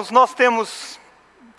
[0.00, 0.98] Irmãos, nós temos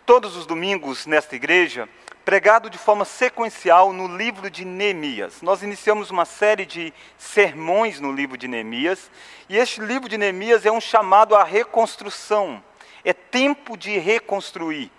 [0.04, 1.88] todos os domingos nesta igreja
[2.26, 5.44] pregado de forma sequencial no livro de Neemias.
[5.44, 9.12] Nós iniciamos uma série de sermões no livro de Neemias,
[9.48, 12.64] e este livro de Neemias é um chamado à reconstrução.
[13.06, 14.92] É tempo de reconstruir.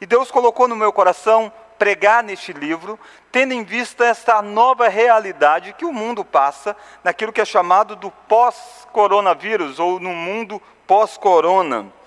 [0.00, 2.98] E Deus colocou no meu coração pregar neste livro,
[3.30, 8.10] tendo em vista esta nova realidade que o mundo passa, naquilo que é chamado do
[8.10, 11.99] pós-coronavírus, ou no mundo pós-corona.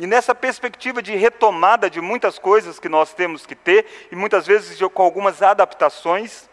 [0.00, 4.46] E nessa perspectiva de retomada de muitas coisas que nós temos que ter, e muitas
[4.46, 6.48] vezes com algumas adaptações,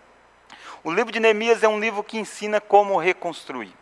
[0.84, 3.79] o livro de Neemias é um livro que ensina como reconstruir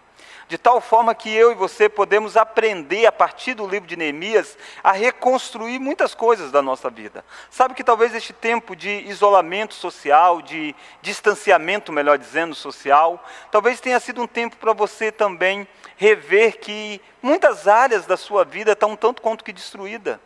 [0.48, 4.58] de tal forma que eu e você podemos aprender a partir do livro de Neemias
[4.82, 7.24] a reconstruir muitas coisas da nossa vida.
[7.50, 13.22] Sabe que talvez este tempo de isolamento social, de distanciamento, melhor dizendo, social,
[13.52, 18.72] talvez tenha sido um tempo para você também rever que muitas áreas da sua vida
[18.72, 20.22] estão tanto quanto que destruída.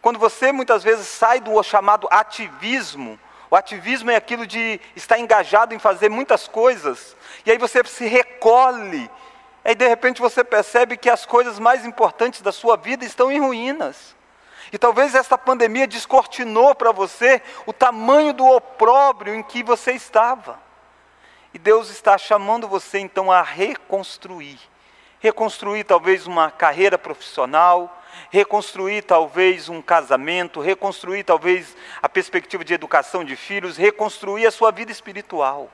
[0.00, 3.18] Quando você muitas vezes sai do chamado ativismo,
[3.50, 8.06] o ativismo é aquilo de estar engajado em fazer muitas coisas, e aí você se
[8.06, 9.10] recolhe
[9.66, 13.40] Aí de repente você percebe que as coisas mais importantes da sua vida estão em
[13.40, 14.14] ruínas.
[14.72, 20.56] E talvez esta pandemia descortinou para você o tamanho do opróbrio em que você estava.
[21.52, 24.56] E Deus está chamando você então a reconstruir.
[25.18, 28.00] Reconstruir talvez uma carreira profissional,
[28.30, 34.70] reconstruir talvez um casamento, reconstruir talvez a perspectiva de educação de filhos, reconstruir a sua
[34.70, 35.68] vida espiritual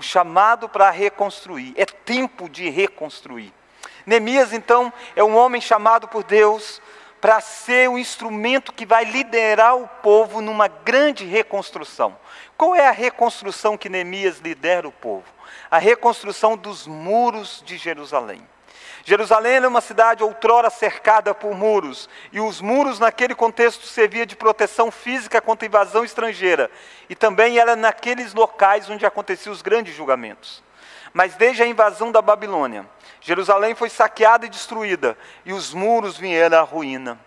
[0.00, 1.74] o chamado para reconstruir.
[1.76, 3.52] É tempo de reconstruir.
[4.06, 6.80] Neemias, então, é um homem chamado por Deus
[7.20, 12.16] para ser o instrumento que vai liderar o povo numa grande reconstrução.
[12.56, 15.26] Qual é a reconstrução que Neemias lidera o povo?
[15.70, 18.42] A reconstrução dos muros de Jerusalém.
[19.04, 24.36] Jerusalém era uma cidade outrora cercada por muros, e os muros naquele contexto servia de
[24.36, 26.70] proteção física contra invasão estrangeira,
[27.08, 30.62] e também era naqueles locais onde aconteciam os grandes julgamentos.
[31.12, 32.86] Mas desde a invasão da Babilônia,
[33.20, 37.18] Jerusalém foi saqueada e destruída, e os muros vieram à ruína.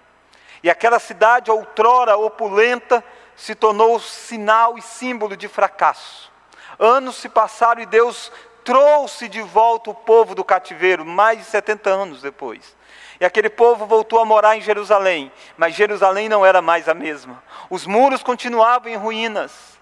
[0.62, 3.04] E aquela cidade outrora opulenta
[3.36, 6.32] se tornou sinal e símbolo de fracasso.
[6.80, 8.32] Anos se passaram e Deus
[8.64, 12.76] trouxe de volta o povo do cativeiro, mais de 70 anos depois.
[13.20, 17.44] E aquele povo voltou a morar em Jerusalém, mas Jerusalém não era mais a mesma.
[17.70, 19.80] Os muros continuavam em ruínas.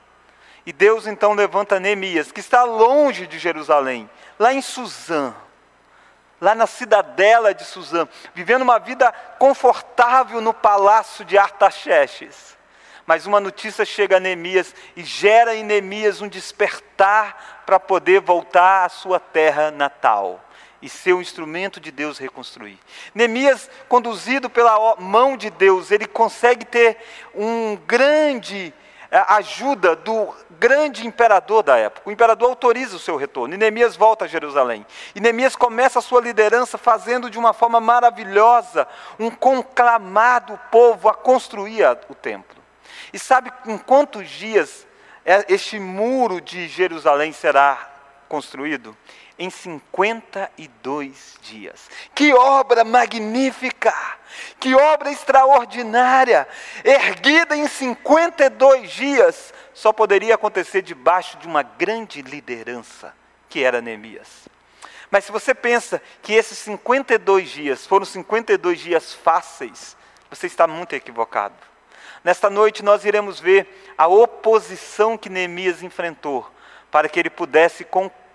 [0.66, 5.34] E Deus então levanta Neemias, que está longe de Jerusalém, lá em Suzã,
[6.40, 12.58] lá na cidadela de Suzã, vivendo uma vida confortável no palácio de Artaxerxes.
[13.12, 18.86] Mas uma notícia chega a Neemias e gera em Neemias um despertar para poder voltar
[18.86, 20.40] à sua terra natal
[20.82, 22.80] e ser um instrumento de Deus reconstruir.
[23.14, 27.00] Neemias, conduzido pela mão de Deus, ele consegue ter
[27.36, 28.74] um grande
[29.12, 32.10] é, ajuda do grande imperador da época.
[32.10, 33.54] O imperador autoriza o seu retorno.
[33.54, 34.86] E Neemias volta a Jerusalém.
[35.14, 38.88] E Neemias começa a sua liderança fazendo de uma forma maravilhosa
[39.20, 42.61] um conclamado povo a construir o templo.
[43.14, 44.88] E sabe em quantos dias
[45.26, 47.90] é, este muro de Jerusalém será
[48.28, 48.96] construído?
[49.38, 51.90] Em 52 dias.
[52.14, 53.94] Que obra magnífica!
[54.60, 56.48] Que obra extraordinária!
[56.84, 63.14] Erguida em 52 dias, só poderia acontecer debaixo de uma grande liderança,
[63.50, 64.48] que era Neemias.
[65.10, 69.98] Mas se você pensa que esses 52 dias foram 52 dias fáceis,
[70.30, 71.71] você está muito equivocado.
[72.24, 76.50] Nesta noite nós iremos ver a oposição que Neemias enfrentou
[76.92, 77.86] para que ele pudesse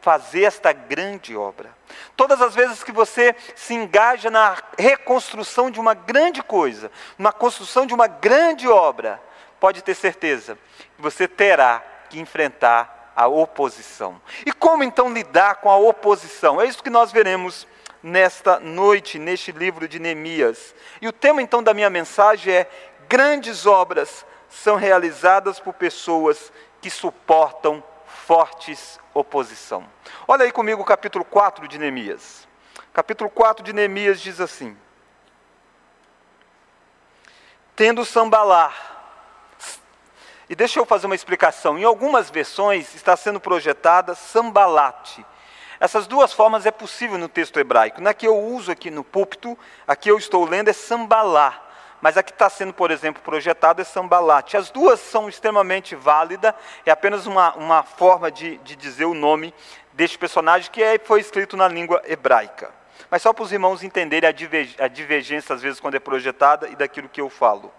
[0.00, 1.76] fazer esta grande obra.
[2.16, 7.84] Todas as vezes que você se engaja na reconstrução de uma grande coisa, na construção
[7.86, 9.20] de uma grande obra,
[9.58, 10.56] pode ter certeza
[10.96, 14.20] que você terá que enfrentar a oposição.
[14.44, 16.60] E como então lidar com a oposição?
[16.60, 17.66] É isso que nós veremos
[18.02, 20.74] nesta noite, neste livro de Neemias.
[21.00, 22.68] E o tema então da minha mensagem é
[23.08, 29.86] grandes obras são realizadas por pessoas que suportam fortes oposição.
[30.26, 32.46] Olha aí comigo o capítulo 4 de Neemias.
[32.92, 33.72] Capítulo 4 de
[34.20, 34.76] diz assim:
[37.74, 38.96] Tendo Sambalar,
[40.48, 41.76] e deixa eu fazer uma explicação.
[41.78, 45.24] Em algumas versões está sendo projetada Sambalate.
[45.78, 48.00] Essas duas formas é possível no texto hebraico.
[48.00, 51.65] Na que eu uso aqui no púlpito, aqui eu estou lendo é Sambalá
[52.00, 54.56] mas a que está sendo, por exemplo, projetada é Sambalate.
[54.56, 56.54] As duas são extremamente válidas,
[56.84, 59.54] é apenas uma, uma forma de, de dizer o nome
[59.92, 62.70] deste personagem que é, foi escrito na língua hebraica.
[63.10, 67.08] mas só para os irmãos entenderem a divergência, às vezes, quando é projetada e daquilo
[67.08, 67.72] que eu falo.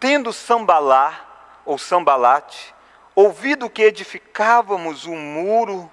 [0.00, 1.28] Tendo Sambalá,
[1.64, 2.74] ou Sambalate,
[3.14, 5.90] ouvido que edificávamos um muro,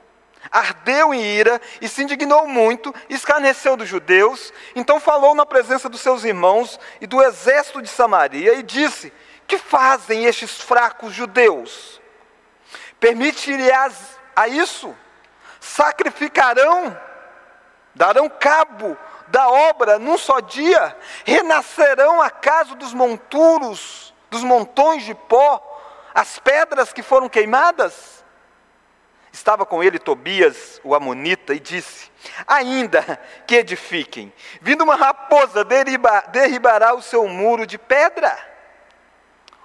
[0.51, 6.01] ardeu em ira e se indignou muito, escarneceu dos judeus, então falou na presença dos
[6.01, 9.13] seus irmãos e do exército de Samaria e disse:
[9.47, 12.01] Que fazem estes fracos judeus?
[12.99, 14.95] Permitirás a isso?
[15.59, 16.97] Sacrificarão?
[17.95, 18.97] Darão cabo
[19.27, 20.95] da obra num só dia?
[21.25, 25.65] Renascerão acaso dos monturos, dos montões de pó?
[26.13, 28.18] as pedras que foram queimadas?
[29.31, 32.11] Estava com ele Tobias, o Amonita, e disse:
[32.47, 38.37] Ainda que edifiquem, vindo uma raposa derriba, derribará o seu muro de pedra.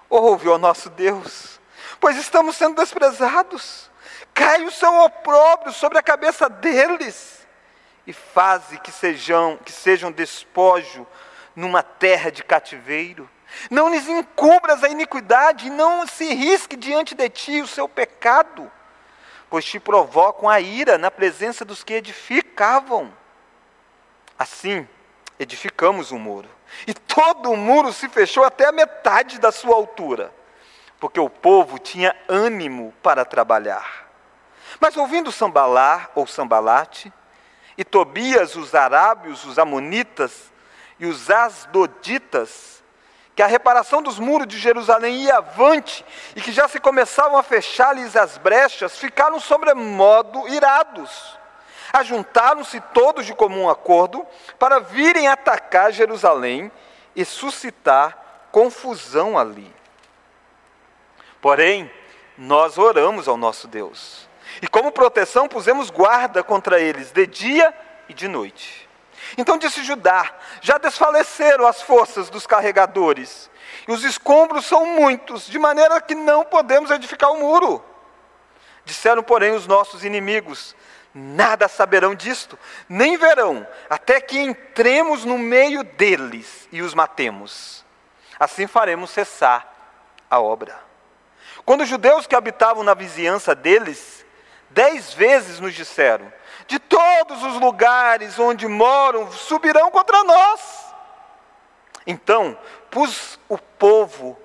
[0.09, 1.61] Ouve, ó nosso Deus,
[1.99, 3.91] pois estamos sendo desprezados.
[4.35, 7.47] Cai o seu opróbrio sobre a cabeça deles
[8.07, 11.07] e faze que sejam, que sejam despojo
[11.55, 13.29] numa terra de cativeiro.
[13.71, 18.71] Não lhes encubras a iniquidade, e não se risque diante de ti o seu pecado,
[19.55, 23.13] pois te provocam a ira na presença dos que edificavam.
[24.37, 24.85] Assim,
[25.39, 26.49] edificamos o um muro,
[26.89, 30.35] e todo o muro se fechou até a metade da sua altura,
[30.99, 34.11] porque o povo tinha ânimo para trabalhar.
[34.81, 37.13] Mas ouvindo Sambalá ou Sambalate,
[37.79, 40.53] e Tobias, os arábios, os amonitas
[40.99, 42.83] e os asdoditas,
[43.35, 46.05] que a reparação dos muros de Jerusalém ia avante
[46.37, 51.37] e que já se começavam a fechar-lhes as brechas, ficaram sobremodo irados.
[51.93, 54.27] Ajuntaram-se todos de comum acordo
[54.59, 56.71] para virem atacar Jerusalém
[57.15, 59.73] e suscitar confusão ali.
[61.41, 61.91] Porém,
[62.39, 64.29] nós oramos ao nosso Deus.
[64.63, 67.75] E como proteção pusemos guarda contra eles de dia
[68.09, 68.84] e de noite.
[69.37, 73.51] Então disse Judá: Já desfaleceram as forças dos carregadores,
[73.89, 77.85] e os escombros são muitos, de maneira que não podemos edificar o muro.
[78.85, 80.75] Disseram, porém, os nossos inimigos:
[81.15, 82.59] Nada saberão disto,
[82.89, 87.85] nem verão, até que entremos no meio deles e os matemos.
[88.39, 89.73] Assim faremos cessar
[90.29, 90.77] a obra.
[91.65, 94.24] Quando os judeus que habitavam na vizinhança deles,
[94.75, 96.31] dez vezes nos disseram:
[96.67, 100.85] de todos os lugares onde moram subirão contra nós.
[102.07, 102.59] Então,
[102.91, 104.39] pus o povo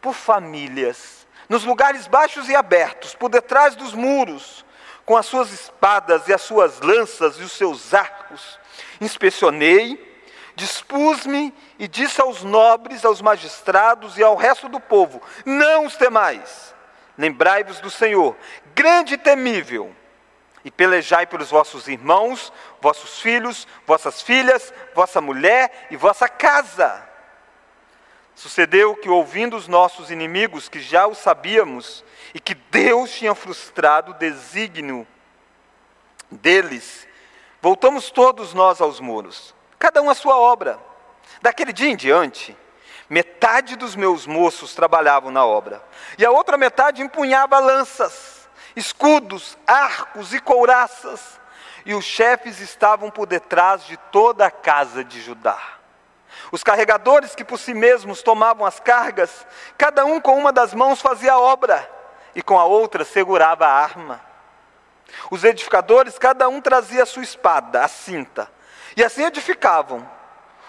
[0.00, 4.64] por famílias, nos lugares baixos e abertos, por detrás dos muros,
[5.04, 8.58] com as suas espadas e as suas lanças e os seus arcos.
[9.00, 9.98] Inspecionei,
[10.54, 16.74] dispus-me e disse aos nobres, aos magistrados e ao resto do povo: Não os temais,
[17.18, 18.36] lembrai-vos do Senhor,
[18.74, 19.94] grande e temível
[20.64, 27.08] e pelejai pelos vossos irmãos, vossos filhos, vossas filhas, vossa mulher e vossa casa.
[28.34, 34.12] Sucedeu que, ouvindo os nossos inimigos, que já o sabíamos, e que Deus tinha frustrado
[34.12, 35.06] o desígnio
[36.30, 37.06] deles,
[37.60, 40.78] voltamos todos nós aos muros, cada um a sua obra.
[41.42, 42.56] Daquele dia em diante,
[43.08, 45.82] metade dos meus moços trabalhavam na obra,
[46.16, 48.39] e a outra metade empunhava lanças
[48.76, 51.40] escudos, arcos e couraças,
[51.84, 55.58] e os chefes estavam por detrás de toda a casa de Judá.
[56.52, 59.46] Os carregadores que por si mesmos tomavam as cargas,
[59.78, 61.88] cada um com uma das mãos fazia a obra,
[62.34, 64.20] e com a outra segurava a arma.
[65.30, 68.50] Os edificadores, cada um trazia a sua espada, a cinta,
[68.96, 70.08] e assim edificavam.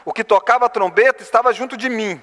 [0.03, 2.21] O que tocava a trombeta estava junto de mim.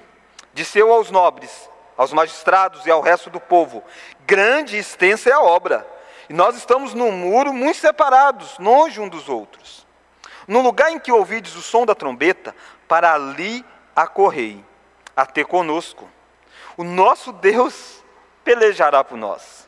[0.53, 1.68] Disse eu aos nobres:
[1.99, 3.83] aos magistrados e ao resto do povo:
[4.25, 5.85] grande e extensa é a obra,
[6.29, 9.85] e nós estamos num muro muito separados, longe um dos outros.
[10.47, 12.55] No lugar em que ouvides o som da trombeta,
[12.87, 14.63] para ali acorrei,
[15.15, 16.09] até conosco.
[16.77, 18.01] O nosso Deus
[18.45, 19.67] pelejará por nós.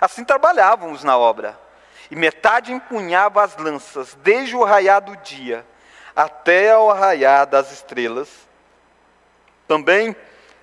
[0.00, 1.60] Assim trabalhávamos na obra,
[2.10, 5.66] e metade empunhava as lanças, desde o raiar do dia
[6.16, 8.28] até ao raiar das estrelas.
[9.68, 10.16] Também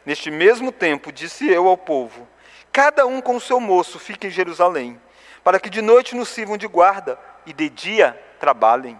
[0.05, 2.27] Neste mesmo tempo, disse eu ao povo:
[2.71, 5.01] Cada um com o seu moço fique em Jerusalém,
[5.43, 8.97] para que de noite nos sirvam de guarda e de dia trabalhem.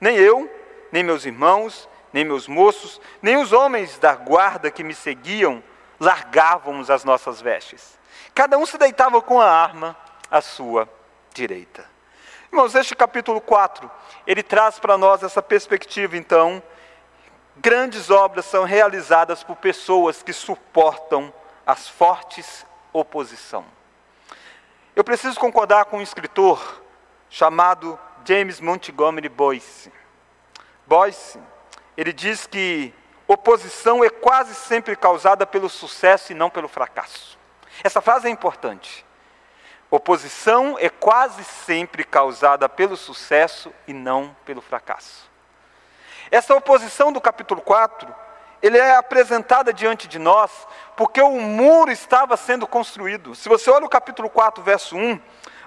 [0.00, 0.50] Nem eu,
[0.90, 5.62] nem meus irmãos, nem meus moços, nem os homens da guarda que me seguiam
[5.98, 7.98] largávamos as nossas vestes.
[8.34, 9.96] Cada um se deitava com a arma
[10.30, 10.88] à sua
[11.32, 11.84] direita.
[12.50, 13.90] Irmãos, este capítulo 4,
[14.26, 16.62] ele traz para nós essa perspectiva, então,
[17.56, 21.32] Grandes obras são realizadas por pessoas que suportam
[21.66, 23.64] as fortes oposição.
[24.94, 26.82] Eu preciso concordar com um escritor
[27.28, 29.92] chamado James Montgomery Boyce.
[30.86, 31.38] Boyce,
[31.96, 32.92] ele diz que
[33.26, 37.38] oposição é quase sempre causada pelo sucesso e não pelo fracasso.
[37.82, 39.04] Essa frase é importante.
[39.90, 45.30] Oposição é quase sempre causada pelo sucesso e não pelo fracasso.
[46.30, 48.12] Essa oposição do capítulo 4,
[48.62, 50.50] ele é apresentada diante de nós
[50.96, 53.34] porque o muro estava sendo construído.
[53.34, 55.20] Se você olha o capítulo 4, verso 1,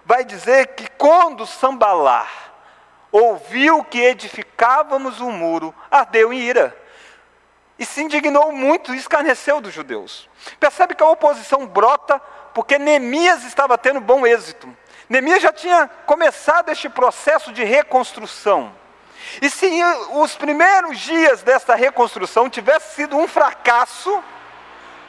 [0.06, 2.48] vai dizer que quando Sambalar
[3.12, 6.76] ouviu que edificávamos o muro, ardeu em ira.
[7.80, 10.28] E se indignou muito e escarneceu dos judeus.
[10.60, 12.20] Percebe que a oposição brota
[12.54, 14.76] porque Neemias estava tendo bom êxito.
[15.08, 18.74] Neemias já tinha começado este processo de reconstrução.
[19.42, 19.70] E se
[20.14, 24.24] os primeiros dias desta reconstrução tivesse sido um fracasso,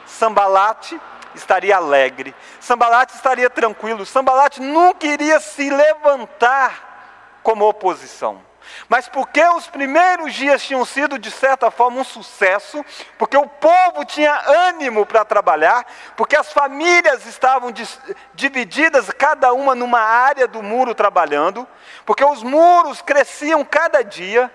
[0.05, 0.99] Sambalate
[1.35, 8.48] estaria alegre, Sambalate estaria tranquilo, Sambalate nunca iria se levantar como oposição.
[8.87, 12.83] Mas porque os primeiros dias tinham sido, de certa forma, um sucesso,
[13.17, 14.33] porque o povo tinha
[14.67, 15.85] ânimo para trabalhar,
[16.15, 17.71] porque as famílias estavam
[18.33, 21.67] divididas, cada uma numa área do muro trabalhando,
[22.05, 24.51] porque os muros cresciam cada dia,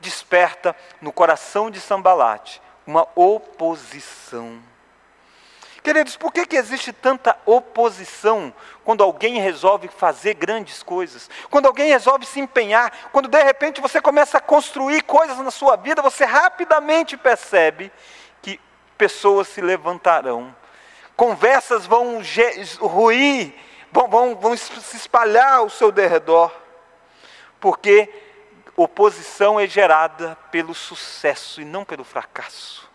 [0.00, 4.69] desperta no coração de Sambalate uma oposição
[5.82, 8.52] Queridos, por que, que existe tanta oposição
[8.84, 11.30] quando alguém resolve fazer grandes coisas?
[11.48, 15.76] Quando alguém resolve se empenhar, quando de repente você começa a construir coisas na sua
[15.76, 17.90] vida, você rapidamente percebe
[18.42, 18.60] que
[18.98, 20.54] pessoas se levantarão,
[21.16, 22.20] conversas vão
[22.80, 23.54] ruir,
[23.90, 26.52] vão, vão, vão se espalhar ao seu derredor,
[27.58, 28.12] porque
[28.76, 32.88] oposição é gerada pelo sucesso e não pelo fracasso.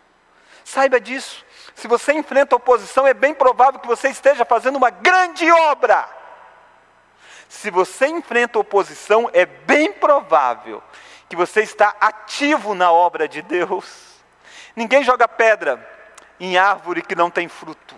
[0.64, 1.46] Saiba disso.
[1.76, 6.08] Se você enfrenta oposição, é bem provável que você esteja fazendo uma grande obra.
[7.50, 10.82] Se você enfrenta oposição, é bem provável
[11.30, 13.86] que você está ativo na obra de Deus.
[14.76, 15.86] Ninguém joga pedra
[16.40, 17.96] em árvore que não tem fruto.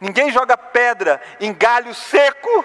[0.00, 2.64] Ninguém joga pedra em galho seco.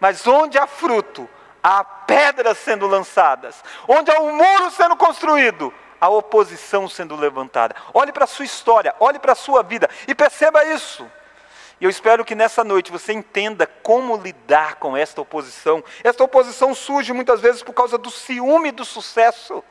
[0.00, 1.28] Mas onde há fruto,
[1.62, 3.62] há pedras sendo lançadas.
[3.86, 5.72] Onde há um muro sendo construído,
[6.06, 7.74] a oposição sendo levantada.
[7.92, 11.06] Olhe para a sua história, olhe para a sua vida e perceba isso.
[11.78, 15.84] E eu espero que nessa noite você entenda como lidar com esta oposição.
[16.02, 19.62] Esta oposição surge muitas vezes por causa do ciúme do sucesso,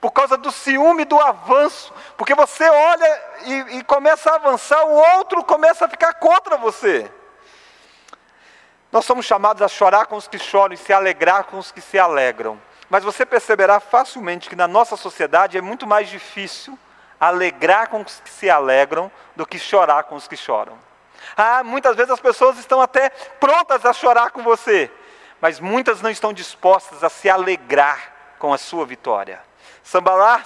[0.00, 5.16] por causa do ciúme do avanço, porque você olha e, e começa a avançar, o
[5.16, 7.10] outro começa a ficar contra você.
[8.92, 11.80] Nós somos chamados a chorar com os que choram e se alegrar com os que
[11.80, 12.60] se alegram.
[12.88, 16.78] Mas você perceberá facilmente que na nossa sociedade é muito mais difícil
[17.18, 20.78] alegrar com os que se alegram do que chorar com os que choram.
[21.36, 24.90] Ah, muitas vezes as pessoas estão até prontas a chorar com você,
[25.40, 29.40] mas muitas não estão dispostas a se alegrar com a sua vitória.
[29.82, 30.44] Sambalar,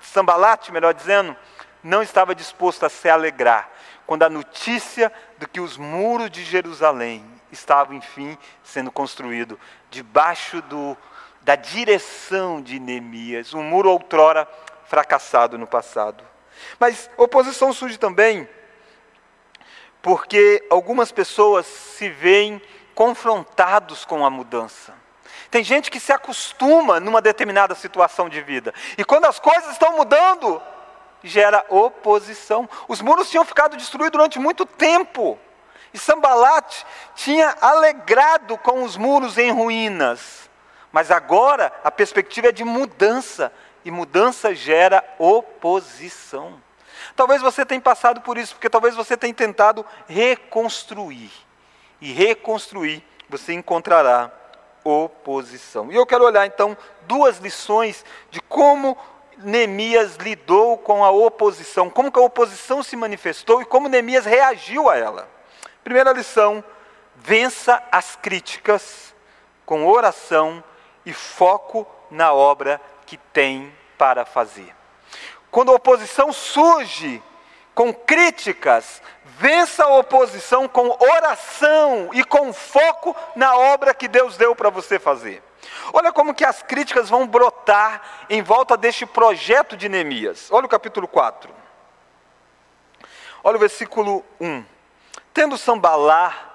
[0.00, 1.36] Sambalate, melhor dizendo,
[1.82, 3.68] não estava disposto a se alegrar
[4.06, 9.58] quando a notícia de que os muros de Jerusalém estavam, enfim, sendo construídos
[9.92, 10.96] debaixo do,
[11.42, 14.48] da direção de Neemias, um muro outrora
[14.86, 16.24] fracassado no passado.
[16.80, 18.48] Mas oposição surge também
[20.00, 22.60] porque algumas pessoas se veem
[22.94, 24.92] confrontados com a mudança.
[25.48, 28.74] Tem gente que se acostuma numa determinada situação de vida.
[28.98, 30.60] E quando as coisas estão mudando,
[31.22, 32.68] gera oposição.
[32.88, 35.38] Os muros tinham ficado destruídos durante muito tempo.
[35.92, 36.84] E Sambalat
[37.14, 40.50] tinha alegrado com os muros em ruínas.
[40.90, 43.52] Mas agora a perspectiva é de mudança.
[43.84, 46.60] E mudança gera oposição.
[47.16, 51.30] Talvez você tenha passado por isso, porque talvez você tenha tentado reconstruir.
[52.00, 54.30] E reconstruir você encontrará
[54.84, 55.90] oposição.
[55.90, 58.96] E eu quero olhar então duas lições de como
[59.38, 64.88] Neemias lidou com a oposição, como que a oposição se manifestou e como Neemias reagiu
[64.88, 65.28] a ela.
[65.84, 66.64] Primeira lição:
[67.16, 69.14] vença as críticas
[69.64, 70.62] com oração
[71.04, 74.74] e foco na obra que tem para fazer.
[75.50, 77.22] Quando a oposição surge
[77.74, 84.54] com críticas, vença a oposição com oração e com foco na obra que Deus deu
[84.54, 85.42] para você fazer.
[85.92, 90.48] Olha como que as críticas vão brotar em volta deste projeto de Neemias.
[90.50, 91.54] Olha o capítulo 4.
[93.44, 94.64] Olha o versículo 1.
[95.32, 96.50] Tendo Sambalá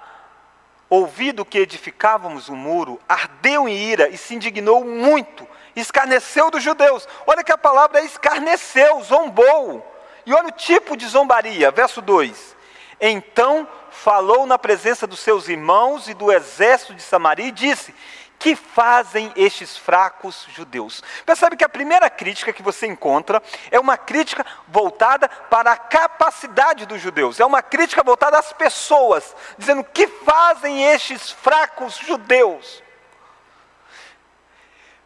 [0.88, 7.06] ouvido que edificávamos o muro, ardeu em ira e se indignou muito, escarneceu dos judeus.
[7.26, 9.84] Olha que a palavra é escarneceu, zombou.
[10.24, 12.56] E olha o tipo de zombaria, verso 2.
[13.00, 17.94] Então falou na presença dos seus irmãos e do exército de Samaria e disse:
[18.38, 21.02] que fazem estes fracos judeus?
[21.26, 26.86] Percebe que a primeira crítica que você encontra é uma crítica voltada para a capacidade
[26.86, 32.82] dos judeus, é uma crítica voltada às pessoas, dizendo: que fazem estes fracos judeus?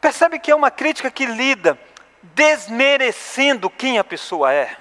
[0.01, 1.79] Percebe que é uma crítica que lida
[2.23, 4.77] desmerecendo quem a pessoa é.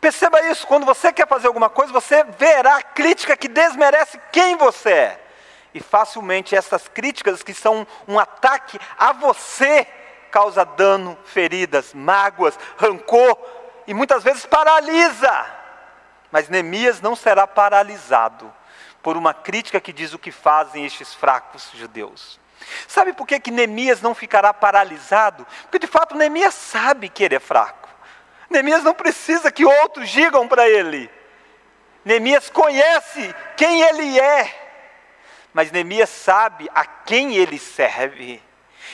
[0.00, 4.90] Perceba isso, quando você quer fazer alguma coisa, você verá crítica que desmerece quem você
[4.90, 5.23] é.
[5.74, 9.86] E facilmente essas críticas que são um ataque a você
[10.30, 13.38] causa dano, feridas, mágoas, rancor
[13.86, 15.46] e muitas vezes paralisa.
[16.30, 18.52] Mas Neemias não será paralisado
[19.02, 22.40] por uma crítica que diz o que fazem estes fracos judeus.
[22.88, 25.46] Sabe por que, que Neemias não ficará paralisado?
[25.62, 27.88] Porque de fato Neemias sabe que ele é fraco.
[28.48, 31.10] Neemias não precisa que outros digam para ele.
[32.04, 34.63] Neemias conhece quem ele é
[35.54, 38.42] mas Neemias sabe a quem ele serve.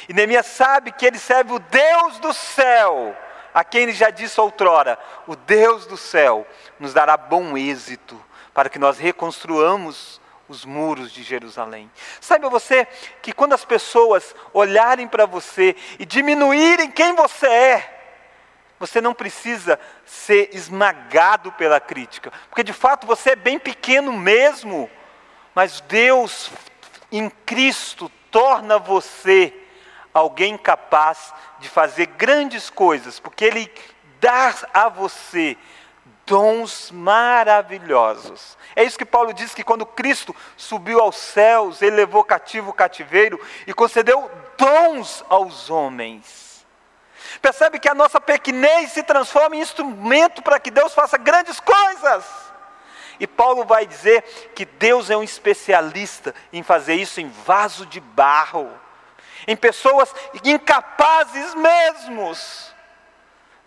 [0.06, 3.16] E Neemias sabe que ele serve o Deus do céu,
[3.54, 6.46] a quem ele já disse outrora: o Deus do céu
[6.78, 11.90] nos dará bom êxito para que nós reconstruamos os muros de Jerusalém.
[12.20, 12.86] Saiba você
[13.22, 18.00] que quando as pessoas olharem para você e diminuírem quem você é,
[18.78, 24.90] você não precisa ser esmagado pela crítica, porque de fato você é bem pequeno mesmo
[25.60, 26.50] mas Deus
[27.12, 29.52] em Cristo torna você
[30.14, 33.70] alguém capaz de fazer grandes coisas, porque Ele
[34.18, 35.58] dá a você
[36.24, 38.56] dons maravilhosos.
[38.74, 42.74] É isso que Paulo diz que quando Cristo subiu aos céus, ele levou cativo o
[42.74, 46.66] cativeiro e concedeu dons aos homens.
[47.42, 52.49] Percebe que a nossa pequenez se transforma em instrumento para que Deus faça grandes coisas.
[53.20, 54.22] E Paulo vai dizer
[54.54, 58.72] que Deus é um especialista em fazer isso em vaso de barro,
[59.46, 62.74] em pessoas incapazes mesmos,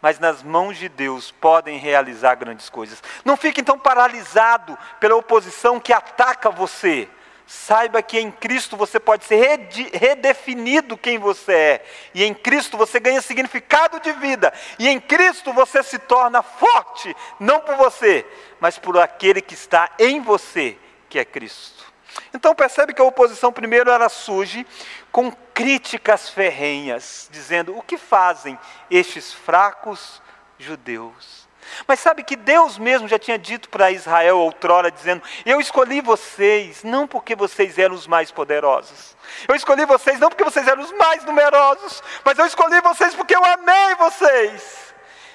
[0.01, 3.01] mas nas mãos de Deus podem realizar grandes coisas.
[3.23, 7.07] Não fique então paralisado pela oposição que ataca você.
[7.53, 12.99] Saiba que em Cristo você pode ser redefinido quem você é, e em Cristo você
[12.99, 18.25] ganha significado de vida, e em Cristo você se torna forte, não por você,
[18.59, 20.75] mas por aquele que está em você,
[21.07, 21.85] que é Cristo.
[22.33, 24.65] Então percebe que a oposição primeiro ela surge
[25.11, 28.57] com críticas ferrenhas, dizendo: o que fazem
[28.89, 30.21] estes fracos
[30.57, 31.47] judeus?
[31.87, 36.83] Mas sabe que Deus mesmo já tinha dito para Israel outrora, dizendo: Eu escolhi vocês
[36.83, 39.15] não porque vocês eram os mais poderosos.
[39.47, 43.35] Eu escolhi vocês não porque vocês eram os mais numerosos, mas eu escolhi vocês porque
[43.35, 44.93] eu amei vocês.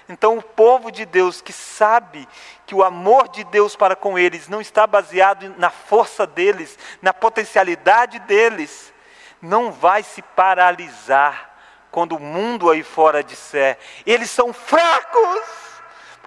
[0.09, 2.27] Então, o povo de Deus que sabe
[2.67, 7.13] que o amor de Deus para com eles não está baseado na força deles, na
[7.13, 8.93] potencialidade deles,
[9.41, 11.49] não vai se paralisar
[11.91, 15.68] quando o mundo aí fora disser: eles são fracos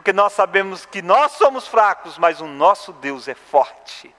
[0.01, 4.13] porque nós sabemos que nós somos fracos, mas o nosso Deus é forte.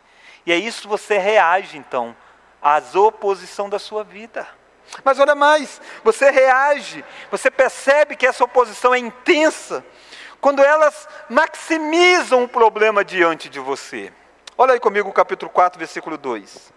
[0.47, 2.17] E é isso que você reage então
[2.63, 4.47] às oposição da sua vida.
[5.03, 9.85] Mas olha mais, você reage, você percebe que essa oposição é intensa
[10.41, 14.13] quando elas maximizam o problema diante de você.
[14.57, 16.73] Olha aí comigo o capítulo 4, versículo 2.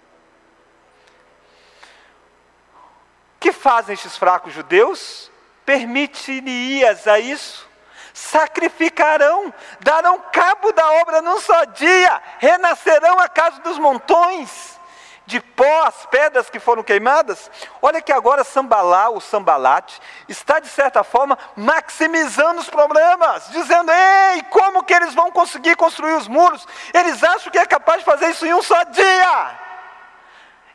[3.39, 5.31] que fazem estes fracos judeus?
[5.63, 7.69] Permitirias a isso?
[8.15, 14.79] Sacrificarão, darão cabo da obra num só dia, renascerão a casa dos montões,
[15.25, 17.51] de pó as pedras que foram queimadas.
[17.81, 19.99] Olha que agora Sambalá, o Sambalate,
[20.29, 26.13] está de certa forma maximizando os problemas, dizendo: ei, como que eles vão conseguir construir
[26.13, 26.65] os muros?
[26.93, 29.59] Eles acham que é capaz de fazer isso em um só dia.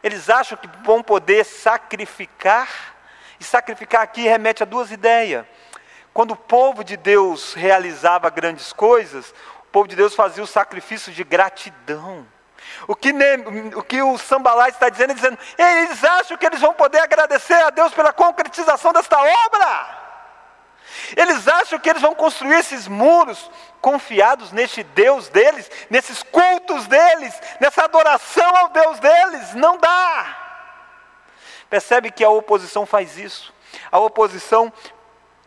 [0.03, 2.69] Eles acham que vão poder sacrificar,
[3.39, 5.47] e sacrificar aqui remete a duas ideias.
[6.21, 11.11] Quando o povo de Deus realizava grandes coisas, o povo de Deus fazia o sacrifício
[11.15, 12.29] de gratidão.
[12.87, 13.11] O que,
[13.75, 17.71] o, que o está dizendo é dizendo, eles acham que eles vão poder agradecer a
[17.71, 19.99] Deus pela concretização desta obra.
[21.17, 27.33] Eles acham que eles vão construir esses muros confiados neste Deus deles, nesses cultos deles,
[27.59, 29.55] nessa adoração ao Deus deles.
[29.55, 30.37] Não dá.
[31.71, 33.55] Percebe que a oposição faz isso.
[33.91, 34.71] A oposição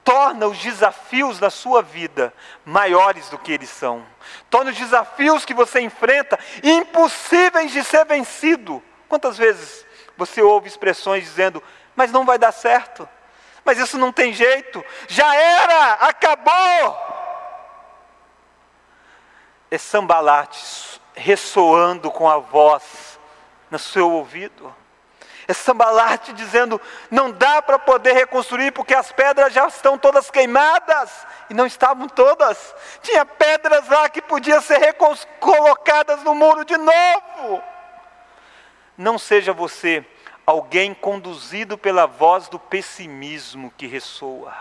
[0.04, 2.34] torna os desafios da sua vida
[2.66, 4.06] maiores do que eles são.
[4.50, 8.84] Torna os desafios que você enfrenta impossíveis de ser vencido.
[9.08, 9.86] Quantas vezes
[10.18, 11.63] você ouve expressões dizendo:
[11.96, 13.08] "Mas não vai dar certo.
[13.66, 14.84] Mas isso não tem jeito.
[15.08, 17.13] Já era, acabou."
[19.72, 23.20] É Sambalate ressoando com a voz
[23.70, 24.83] no seu ouvido.
[25.48, 26.80] É Sambalate dizendo:
[27.12, 31.26] não dá para poder reconstruir porque as pedras já estão todas queimadas.
[31.50, 32.74] E não estavam todas.
[33.02, 34.96] Tinha pedras lá que podiam ser
[35.40, 37.62] colocadas no muro de novo.
[38.98, 40.06] Não seja você
[40.46, 44.54] alguém conduzido pela voz do pessimismo que ressoa.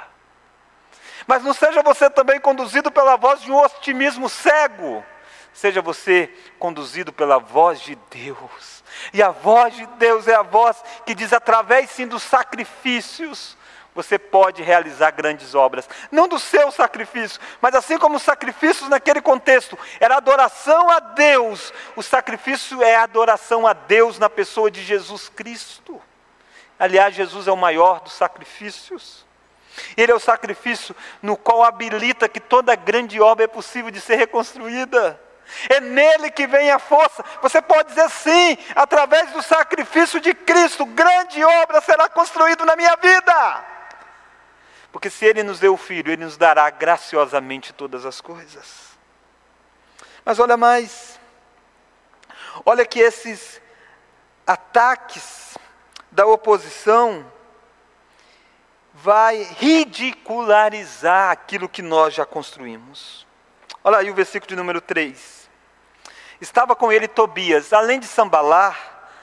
[1.26, 5.04] Mas não seja você também conduzido pela voz de um otimismo cego.
[5.52, 8.81] Seja você conduzido pela voz de Deus.
[9.12, 13.56] E a voz de Deus é a voz que diz, através sim dos sacrifícios,
[13.94, 15.88] você pode realizar grandes obras.
[16.10, 21.72] Não do seu sacrifício, mas assim como os sacrifícios naquele contexto era adoração a Deus,
[21.94, 26.00] o sacrifício é adoração a Deus na pessoa de Jesus Cristo.
[26.78, 29.24] Aliás, Jesus é o maior dos sacrifícios.
[29.96, 34.16] Ele é o sacrifício no qual habilita que toda grande obra é possível de ser
[34.16, 35.20] reconstruída.
[35.68, 37.24] É nele que vem a força.
[37.40, 42.96] Você pode dizer sim, através do sacrifício de Cristo, grande obra será construída na minha
[42.96, 43.64] vida.
[44.90, 48.92] Porque se Ele nos deu o Filho, Ele nos dará graciosamente todas as coisas.
[50.24, 51.18] Mas olha mais,
[52.64, 53.60] olha que esses
[54.46, 55.56] ataques
[56.10, 57.30] da oposição
[58.94, 63.26] vai ridicularizar aquilo que nós já construímos.
[63.82, 65.41] Olha aí o versículo de número 3.
[66.42, 67.72] Estava com ele Tobias.
[67.72, 68.76] Além de Sambalar,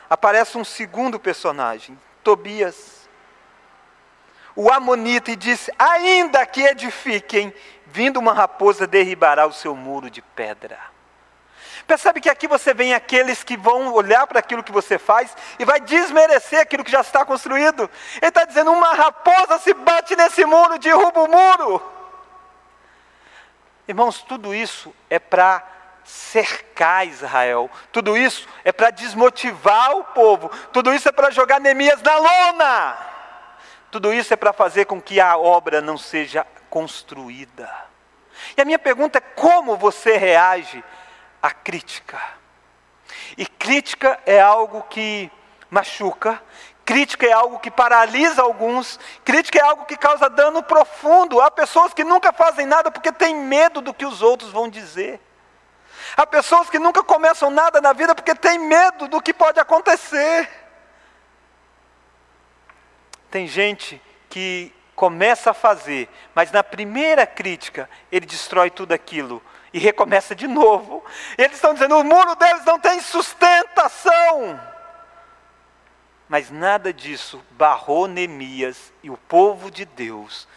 [0.09, 2.99] aparece um segundo personagem, Tobias
[4.55, 7.53] o Amonita e disse: Ainda que edifiquem,
[7.85, 10.77] vindo uma raposa derribará o seu muro de pedra.
[11.87, 15.65] Percebe que aqui você vem aqueles que vão olhar para aquilo que você faz e
[15.65, 17.89] vai desmerecer aquilo que já está construído.
[18.21, 21.81] Ele está dizendo: uma raposa se bate nesse muro, derruba o muro.
[23.87, 25.63] Irmãos, tudo isso é para
[26.09, 32.01] cercar Israel, tudo isso é para desmotivar o povo, tudo isso é para jogar Neemias
[32.01, 32.97] na lona.
[33.91, 37.69] Tudo isso é para fazer com que a obra não seja construída.
[38.57, 40.83] E a minha pergunta é: como você reage
[41.41, 42.19] à crítica?
[43.37, 45.31] E crítica é algo que
[45.69, 46.41] machuca,
[46.85, 51.39] crítica é algo que paralisa alguns, crítica é algo que causa dano profundo.
[51.39, 55.19] Há pessoas que nunca fazem nada porque têm medo do que os outros vão dizer.
[56.17, 60.49] Há pessoas que nunca começam nada na vida porque têm medo do que pode acontecer.
[63.29, 69.41] Tem gente que começa a fazer, mas na primeira crítica ele destrói tudo aquilo
[69.73, 71.03] e recomeça de novo.
[71.37, 74.59] Eles estão dizendo: o muro deles não tem sustentação.
[76.27, 80.48] Mas nada disso barrou Neemias e o povo de Deus de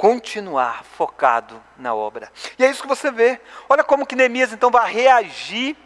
[0.00, 2.32] continuar focado na obra.
[2.58, 3.38] E é isso que você vê.
[3.68, 5.76] Olha como que Neemias então vai reagir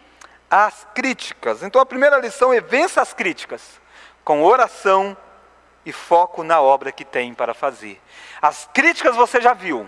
[0.49, 1.65] às críticas.
[1.65, 3.81] Então a primeira lição é vença as críticas
[4.23, 5.17] com oração
[5.85, 8.01] e foco na obra que tem para fazer.
[8.41, 9.85] As críticas você já viu.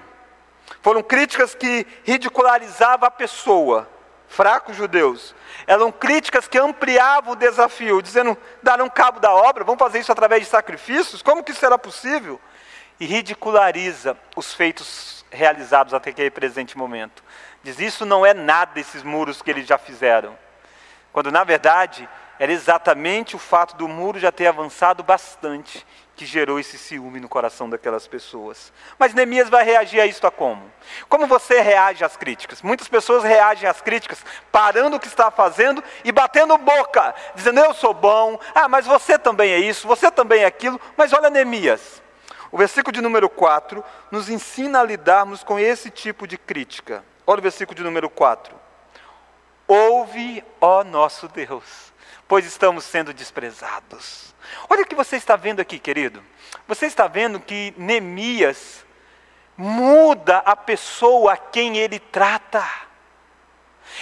[0.82, 3.88] Foram críticas que ridicularizavam a pessoa,
[4.26, 5.36] fracos judeus.
[5.68, 10.42] Eram críticas que ampliavam o desafio, dizendo, darão cabo da obra, vamos fazer isso através
[10.42, 11.22] de sacrifícios?
[11.22, 12.40] Como que isso será possível?
[12.98, 17.22] E ridiculariza os feitos realizados até aquele presente momento.
[17.62, 20.37] Diz, isso não é nada esses muros que eles já fizeram.
[21.12, 26.59] Quando na verdade era exatamente o fato do muro já ter avançado bastante que gerou
[26.59, 28.72] esse ciúme no coração daquelas pessoas.
[28.98, 30.70] Mas Neemias vai reagir a isto a como?
[31.09, 32.62] Como você reage às críticas?
[32.62, 37.74] Muitas pessoas reagem às críticas parando o que está fazendo e batendo boca, dizendo eu
[37.74, 42.02] sou bom, ah, mas você também é isso, você também é aquilo, mas olha Neemias.
[42.50, 47.04] O versículo de número 4 nos ensina a lidarmos com esse tipo de crítica.
[47.26, 48.54] Olha o versículo de número 4.
[49.68, 51.87] Ouve, ó nosso Deus
[52.28, 54.35] pois estamos sendo desprezados.
[54.68, 56.22] Olha o que você está vendo aqui, querido.
[56.66, 58.85] Você está vendo que Neemias
[59.56, 62.64] muda a pessoa a quem ele trata.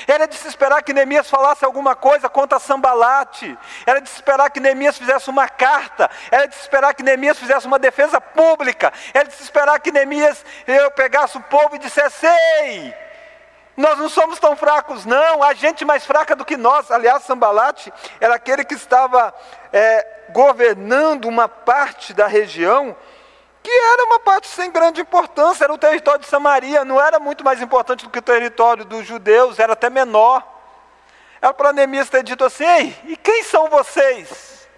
[0.06, 3.56] Era de se esperar que Neemias falasse alguma coisa contra Sambalate.
[3.86, 6.10] Era de se esperar que Neemias fizesse uma carta.
[6.30, 8.92] Era de se esperar que Neemias fizesse uma defesa pública.
[9.12, 12.94] Era de se esperar que Neemias eu pegasse o povo e dissesse: Ei,
[13.76, 15.42] nós não somos tão fracos, não.
[15.42, 16.90] Há gente mais fraca do que nós.
[16.90, 19.34] Aliás, Sambalate era aquele que estava
[19.72, 22.96] é, governando uma parte da região
[23.64, 25.64] que era uma parte sem grande importância.
[25.64, 29.06] Era o território de Samaria, não era muito mais importante do que o território dos
[29.06, 30.46] judeus, era até menor.
[31.40, 34.68] Era para Neemias ter dito assim: Ei, e quem são vocês?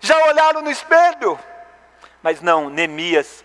[0.00, 1.38] Já olharam no espelho?
[2.22, 3.42] Mas não, Neemias,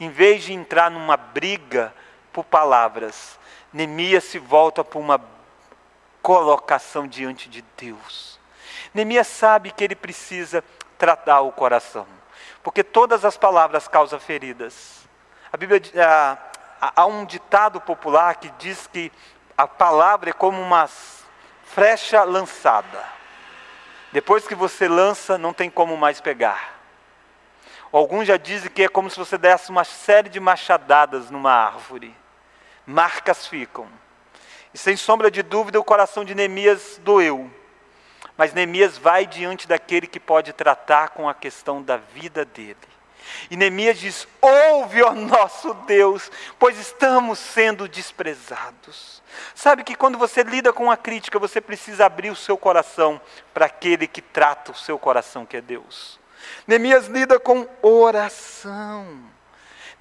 [0.00, 1.94] em vez de entrar numa briga
[2.32, 3.38] por palavras,
[3.72, 5.20] Neemias se volta para uma
[6.22, 8.40] colocação diante de Deus.
[8.94, 10.64] Neemias sabe que ele precisa
[10.96, 12.06] tratar o coração,
[12.62, 15.08] porque todas as palavras causam feridas.
[15.52, 15.82] A Bíblia
[16.80, 19.12] há um ditado popular que diz que
[19.56, 20.88] a palavra é como uma
[21.64, 23.04] flecha lançada.
[24.12, 26.80] Depois que você lança, não tem como mais pegar.
[27.90, 32.14] Alguns já dizem que é como se você desse uma série de machadadas numa árvore.
[32.86, 33.86] Marcas ficam.
[34.72, 37.50] E sem sombra de dúvida, o coração de Neemias doeu.
[38.36, 42.76] Mas Neemias vai diante daquele que pode tratar com a questão da vida dele.
[43.50, 49.22] E Neemias diz: Ouve, ó nosso Deus, pois estamos sendo desprezados.
[49.54, 53.20] Sabe que quando você lida com a crítica, você precisa abrir o seu coração
[53.52, 56.18] para aquele que trata o seu coração, que é Deus.
[56.66, 59.32] Neemias lida com oração.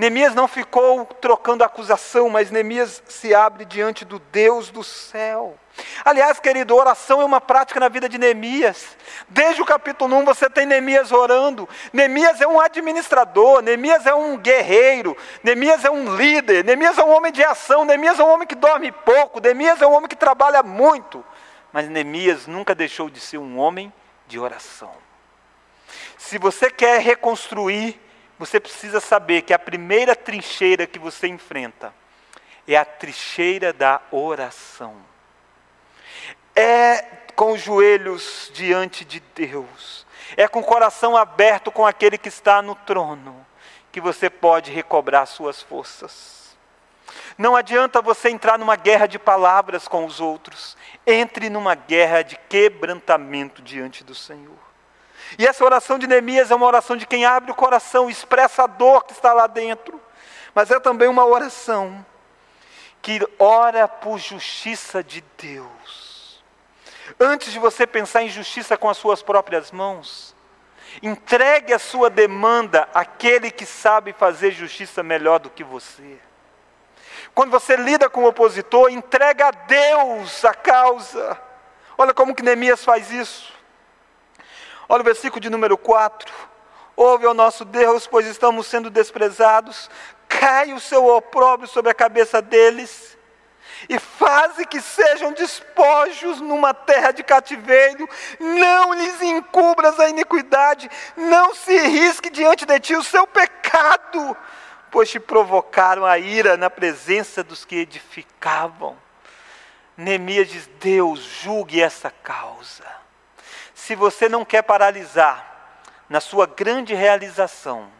[0.01, 5.55] Neemias não ficou trocando acusação, mas Neemias se abre diante do Deus do céu.
[6.03, 8.97] Aliás, querido, oração é uma prática na vida de Neemias.
[9.29, 11.69] Desde o capítulo 1 você tem Neemias orando.
[11.93, 17.15] Neemias é um administrador, Neemias é um guerreiro, Neemias é um líder, Neemias é um
[17.15, 20.15] homem de ação, Neemias é um homem que dorme pouco, Neemias é um homem que
[20.15, 21.23] trabalha muito.
[21.71, 23.93] Mas Neemias nunca deixou de ser um homem
[24.25, 24.95] de oração.
[26.17, 28.01] Se você quer reconstruir
[28.41, 31.93] você precisa saber que a primeira trincheira que você enfrenta
[32.67, 34.95] é a trincheira da oração.
[36.55, 37.03] É
[37.35, 42.63] com os joelhos diante de Deus, é com o coração aberto com aquele que está
[42.63, 43.45] no trono,
[43.91, 46.57] que você pode recobrar suas forças.
[47.37, 50.75] Não adianta você entrar numa guerra de palavras com os outros,
[51.05, 54.70] entre numa guerra de quebrantamento diante do Senhor.
[55.37, 58.67] E essa oração de Neemias é uma oração de quem abre o coração, expressa a
[58.67, 59.99] dor que está lá dentro,
[60.53, 62.05] mas é também uma oração
[63.01, 66.43] que ora por justiça de Deus.
[67.19, 70.35] Antes de você pensar em justiça com as suas próprias mãos,
[71.01, 76.19] entregue a sua demanda àquele que sabe fazer justiça melhor do que você.
[77.33, 81.39] Quando você lida com o opositor, entrega a Deus a causa.
[81.97, 83.53] Olha como que Neemias faz isso.
[84.91, 86.33] Olha o versículo de número 4.
[86.97, 89.89] Ouve ao nosso Deus, pois estamos sendo desprezados.
[90.27, 93.17] Cai o seu opróbrio sobre a cabeça deles.
[93.87, 98.05] E faze que sejam despojos numa terra de cativeiro,
[98.37, 104.35] não lhes encubras a iniquidade, não se risque diante de ti o seu pecado,
[104.91, 108.97] pois te provocaram a ira na presença dos que edificavam.
[109.95, 113.00] Neemias diz: Deus julgue essa causa
[113.81, 115.43] se você não quer paralisar
[116.07, 117.91] na sua grande realização,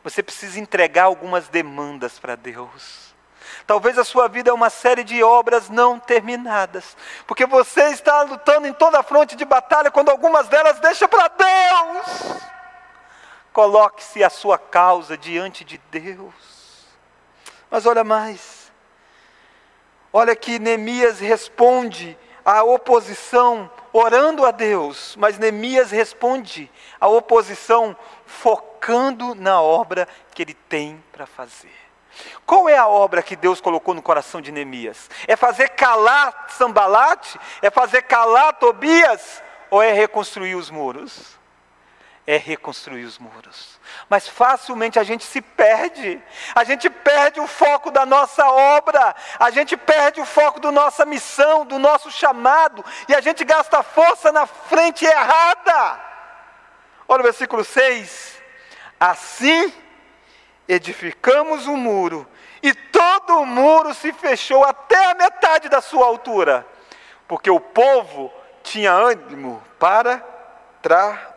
[0.00, 3.12] você precisa entregar algumas demandas para Deus.
[3.66, 8.68] Talvez a sua vida é uma série de obras não terminadas, porque você está lutando
[8.68, 12.40] em toda a fronte de batalha, quando algumas delas deixa para Deus.
[13.52, 16.86] Coloque-se a sua causa diante de Deus.
[17.68, 18.70] Mas olha mais.
[20.12, 29.34] Olha que Neemias responde à oposição orando a Deus, mas Neemias responde à oposição focando
[29.34, 31.72] na obra que ele tem para fazer.
[32.44, 35.10] Qual é a obra que Deus colocou no coração de Neemias?
[35.26, 37.38] É fazer calar Sambalate?
[37.62, 39.42] É fazer calar Tobias?
[39.70, 41.36] Ou é reconstruir os muros?
[42.26, 43.78] É reconstruir os muros.
[44.08, 46.22] Mas facilmente a gente se perde,
[46.54, 51.04] a gente perde o foco da nossa obra, a gente perde o foco da nossa
[51.04, 56.00] missão, do nosso chamado, e a gente gasta força na frente errada.
[57.06, 58.40] Olha o versículo 6:
[58.98, 59.72] Assim
[60.66, 62.26] edificamos o muro,
[62.62, 66.66] e todo o muro se fechou até a metade da sua altura,
[67.28, 68.32] porque o povo
[68.62, 70.24] tinha ânimo para
[70.80, 71.33] trabalhar.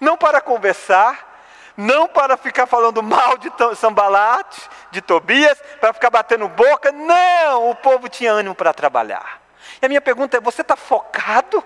[0.00, 1.32] Não para conversar,
[1.76, 6.92] não para ficar falando mal de Sambalate, de Tobias, para ficar batendo boca.
[6.92, 9.40] Não, o povo tinha ânimo para trabalhar.
[9.80, 11.62] E a minha pergunta é: você está focado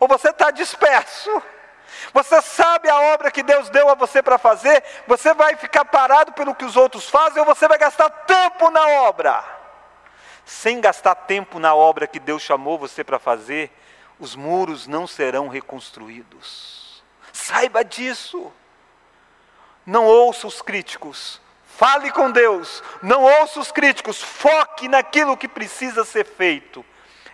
[0.00, 1.42] ou você está disperso?
[2.12, 4.82] Você sabe a obra que Deus deu a você para fazer?
[5.06, 8.86] Você vai ficar parado pelo que os outros fazem ou você vai gastar tempo na
[9.02, 9.44] obra?
[10.44, 13.70] Sem gastar tempo na obra que Deus chamou você para fazer,
[14.22, 17.02] os muros não serão reconstruídos.
[17.32, 18.52] Saiba disso.
[19.84, 21.40] Não ouça os críticos.
[21.66, 22.84] Fale com Deus.
[23.02, 24.22] Não ouça os críticos.
[24.22, 26.84] Foque naquilo que precisa ser feito.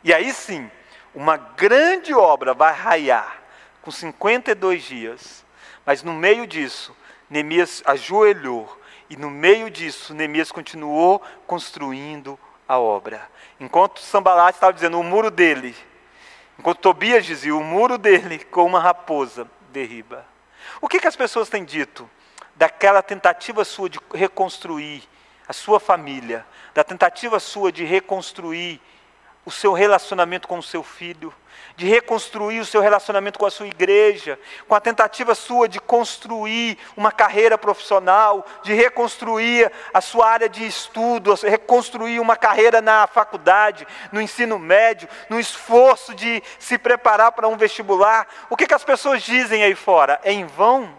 [0.03, 0.71] E aí sim,
[1.15, 3.39] uma grande obra vai raiar
[3.83, 5.45] com 52 dias.
[5.85, 6.97] Mas no meio disso,
[7.29, 8.81] Neemias ajoelhou.
[9.11, 13.29] E no meio disso, Neemias continuou construindo a obra.
[13.61, 15.77] Enquanto Sambalat estava dizendo o muro dele,
[16.59, 20.27] enquanto Tobias dizia o muro dele com uma raposa derriba.
[20.81, 22.09] O que, que as pessoas têm dito
[22.57, 25.03] daquela tentativa sua de reconstruir
[25.47, 26.45] a sua família,
[26.75, 28.81] da tentativa sua de reconstruir
[29.45, 31.33] o seu relacionamento com o seu filho,
[31.79, 36.77] de reconstruir o seu relacionamento com a sua igreja, com a tentativa sua de construir
[36.97, 43.87] uma carreira profissional, de reconstruir a sua área de estudo, reconstruir uma carreira na faculdade,
[44.11, 48.27] no ensino médio, no esforço de se preparar para um vestibular.
[48.51, 50.21] O que, que as pessoas dizem aí fora?
[50.25, 50.93] É em vão?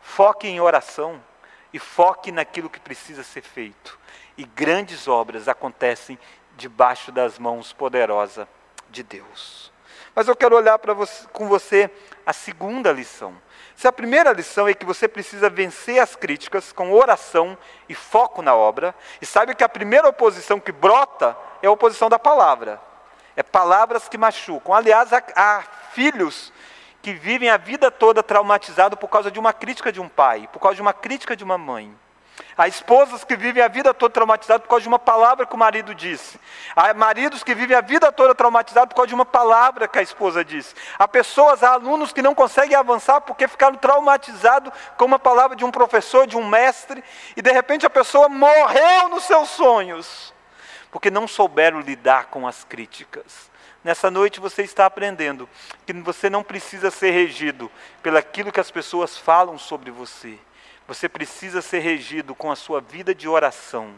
[0.00, 1.20] Foque em oração
[1.72, 3.98] e foque naquilo que precisa ser feito.
[4.38, 6.16] E grandes obras acontecem
[6.56, 8.46] debaixo das mãos poderosas
[8.90, 9.72] de Deus.
[10.14, 11.90] Mas eu quero olhar você, com você
[12.24, 13.34] a segunda lição.
[13.74, 18.40] Se a primeira lição é que você precisa vencer as críticas com oração e foco
[18.40, 22.80] na obra, e sabe que a primeira oposição que brota é a oposição da palavra.
[23.34, 24.72] É palavras que machucam.
[24.72, 26.52] Aliás, há, há filhos
[27.02, 30.60] que vivem a vida toda traumatizados por causa de uma crítica de um pai, por
[30.60, 31.94] causa de uma crítica de uma mãe.
[32.56, 35.58] Há esposas que vivem a vida toda traumatizadas por causa de uma palavra que o
[35.58, 36.38] marido disse.
[36.76, 40.02] Há maridos que vivem a vida toda traumatizados por causa de uma palavra que a
[40.02, 40.72] esposa disse.
[40.96, 45.64] Há pessoas, há alunos que não conseguem avançar porque ficaram traumatizados com uma palavra de
[45.64, 47.02] um professor, de um mestre,
[47.36, 50.32] e de repente a pessoa morreu nos seus sonhos,
[50.92, 53.50] porque não souberam lidar com as críticas.
[53.82, 55.48] Nessa noite você está aprendendo
[55.84, 60.38] que você não precisa ser regido pelaquilo que as pessoas falam sobre você
[60.86, 63.94] você precisa ser regido com a sua vida de oração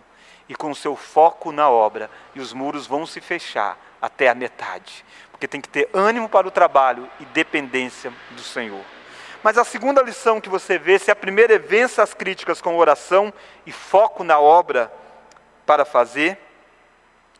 [0.48, 4.34] e com o seu foco na obra, e os muros vão se fechar até a
[4.34, 8.84] metade, porque tem que ter ânimo para o trabalho e dependência do Senhor.
[9.42, 12.76] Mas a segunda lição que você vê, se a primeira é vença as críticas com
[12.76, 13.32] oração
[13.64, 14.92] e foco na obra
[15.64, 16.38] para fazer,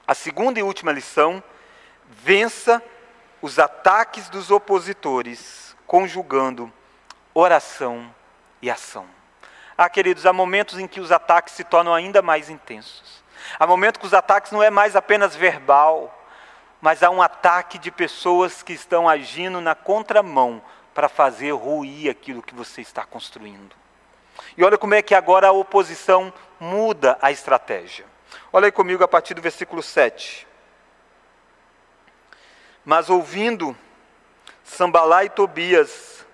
[0.07, 1.43] a segunda e última lição,
[2.09, 2.83] vença
[3.41, 6.73] os ataques dos opositores, conjugando
[7.35, 8.13] oração
[8.63, 9.16] e ação.
[9.79, 13.23] Ah, queridos, há momentos em que os ataques se tornam ainda mais intensos.
[13.59, 16.13] Há momentos que os ataques não é mais apenas verbal,
[16.81, 20.63] mas há um ataque de pessoas que estão agindo na contramão
[20.95, 23.77] para fazer ruir aquilo que você está construindo.
[24.57, 28.07] E olha como é que agora a oposição muda a estratégia.
[28.53, 30.47] Olha aí comigo a partir do versículo 7.
[32.85, 33.77] Mas ouvindo
[34.65, 36.26] Sambalá e Tobias,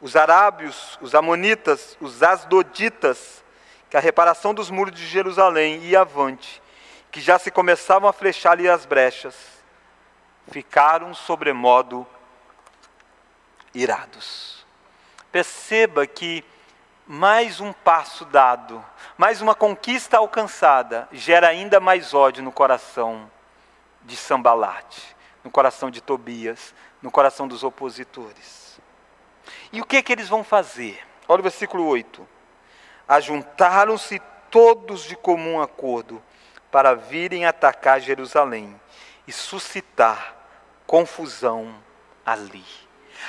[0.00, 3.44] os arábios, os amonitas, os asdoditas,
[3.88, 6.62] que a reparação dos muros de Jerusalém ia avante,
[7.10, 9.34] que já se começavam a flechar-lhe as brechas,
[10.50, 12.06] ficaram sobremodo
[13.74, 14.64] irados.
[15.30, 16.44] Perceba que
[17.06, 18.84] mais um passo dado,
[19.18, 23.30] mais uma conquista alcançada, gera ainda mais ódio no coração
[24.02, 28.59] de Sambalate, no coração de Tobias, no coração dos opositores.
[29.72, 31.00] E o que, é que eles vão fazer?
[31.28, 32.26] Olha o versículo 8.
[33.06, 36.22] Ajuntaram-se todos de comum acordo
[36.70, 38.80] para virem atacar Jerusalém
[39.26, 40.34] e suscitar
[40.86, 41.74] confusão
[42.26, 42.64] ali.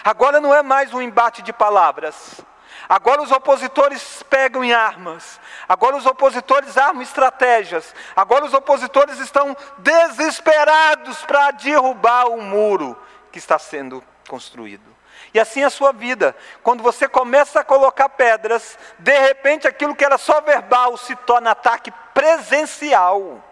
[0.03, 2.41] Agora não é mais um embate de palavras.
[2.89, 5.39] Agora os opositores pegam em armas.
[5.67, 7.93] Agora os opositores armam estratégias.
[8.15, 12.97] Agora os opositores estão desesperados para derrubar o muro
[13.31, 14.90] que está sendo construído.
[15.33, 16.35] E assim é a sua vida.
[16.63, 21.51] Quando você começa a colocar pedras, de repente aquilo que era só verbal se torna
[21.51, 23.43] ataque presencial.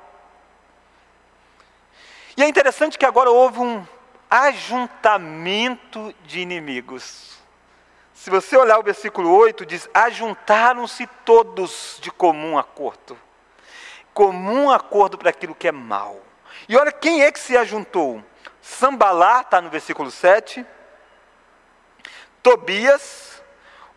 [2.36, 3.86] E é interessante que agora houve um
[4.29, 7.38] ajuntamento de inimigos.
[8.13, 13.17] Se você olhar o versículo 8, diz: Ajuntaram-se todos de comum acordo.
[14.13, 16.21] Comum acordo para aquilo que é mal.
[16.67, 18.23] E olha quem é que se ajuntou.
[18.62, 20.65] Sambalá, está no versículo 7.
[22.41, 23.43] Tobias,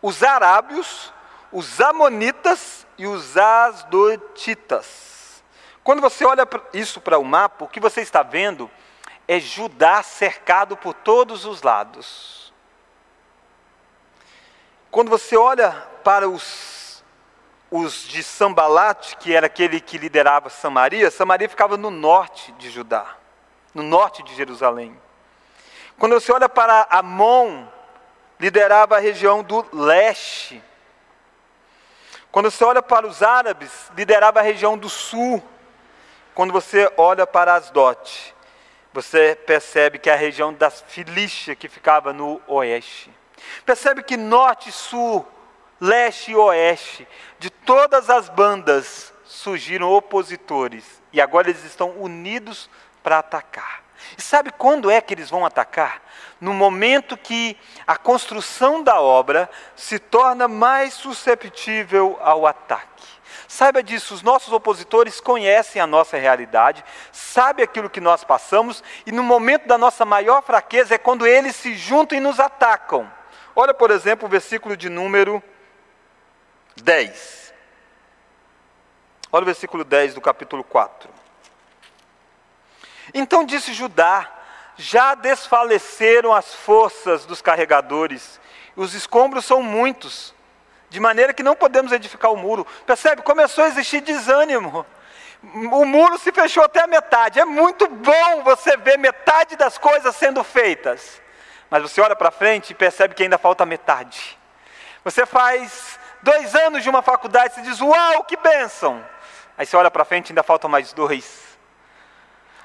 [0.01, 1.13] os arábios,
[1.51, 5.43] os amonitas e os asdotitas.
[5.83, 8.69] Quando você olha isso para o mapa, o que você está vendo
[9.27, 12.53] é Judá cercado por todos os lados.
[14.91, 15.71] Quando você olha
[16.03, 17.03] para os,
[17.71, 23.17] os de Sambalat, que era aquele que liderava Samaria, Samaria ficava no norte de Judá,
[23.73, 24.95] no norte de Jerusalém.
[25.97, 27.65] Quando você olha para Amon,
[28.39, 30.61] liderava a região do leste.
[32.31, 35.43] Quando você olha para os árabes, liderava a região do sul.
[36.33, 38.33] Quando você olha para Asdote,
[38.91, 43.11] você percebe que é a região da Filístia que ficava no oeste.
[43.65, 45.27] Percebe que norte, sul,
[45.79, 47.07] leste e oeste,
[47.37, 52.69] de todas as bandas surgiram opositores E agora eles estão unidos
[53.01, 53.83] para atacar.
[54.17, 56.01] E sabe quando é que eles vão atacar?
[56.39, 62.91] No momento que a construção da obra se torna mais susceptível ao ataque.
[63.47, 69.11] Saiba disso, os nossos opositores conhecem a nossa realidade, sabem aquilo que nós passamos, e
[69.11, 73.11] no momento da nossa maior fraqueza é quando eles se juntam e nos atacam.
[73.55, 75.41] Olha, por exemplo, o versículo de número
[76.81, 77.53] 10.
[79.31, 81.22] Olha o versículo 10 do capítulo 4.
[83.13, 84.29] Então disse Judá:
[84.75, 88.39] Já desfaleceram as forças dos carregadores,
[88.75, 90.33] os escombros são muitos,
[90.89, 92.65] de maneira que não podemos edificar o muro.
[92.85, 93.21] Percebe?
[93.21, 94.85] Começou a existir desânimo.
[95.43, 97.39] O muro se fechou até a metade.
[97.39, 101.21] É muito bom você ver metade das coisas sendo feitas.
[101.69, 104.39] Mas você olha para frente e percebe que ainda falta metade.
[105.03, 109.03] Você faz dois anos de uma faculdade e diz: Uau, que bênção!
[109.57, 111.42] Aí você olha para frente e ainda faltam mais dois.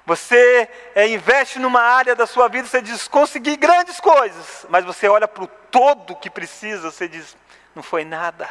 [0.09, 5.07] Você é, investe numa área da sua vida, você diz, consegui grandes coisas, mas você
[5.07, 7.37] olha para o todo que precisa, você diz,
[7.77, 8.49] não foi nada.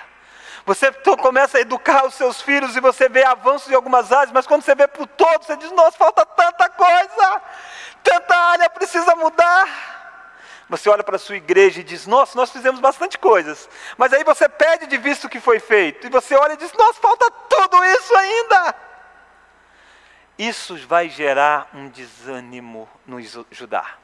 [0.68, 4.46] Você começa a educar os seus filhos e você vê avanços em algumas áreas, mas
[4.46, 7.42] quando você vê para o todo, você diz, nossa, falta tanta coisa,
[8.04, 9.68] tanta área precisa mudar.
[10.70, 14.24] Você olha para a sua igreja e diz, nossa, nós fizemos bastante coisas, mas aí
[14.24, 17.32] você pede de visto o que foi feito, e você olha e diz, nossa, falta
[17.50, 18.76] tudo isso ainda
[20.38, 23.18] isso vai gerar um desânimo no
[23.52, 23.98] Judá.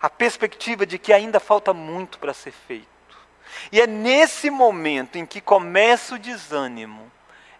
[0.00, 2.88] A perspectiva de que ainda falta muito para ser feito.
[3.70, 7.10] E é nesse momento em que começa o desânimo,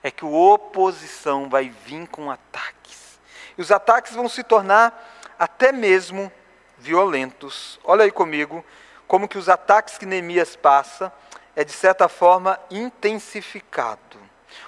[0.02, 3.18] é que a oposição vai vir com ataques.
[3.56, 6.30] E os ataques vão se tornar até mesmo
[6.78, 7.78] violentos.
[7.84, 8.64] Olha aí comigo,
[9.06, 11.12] como que os ataques que Neemias passa
[11.56, 14.18] é de certa forma intensificado.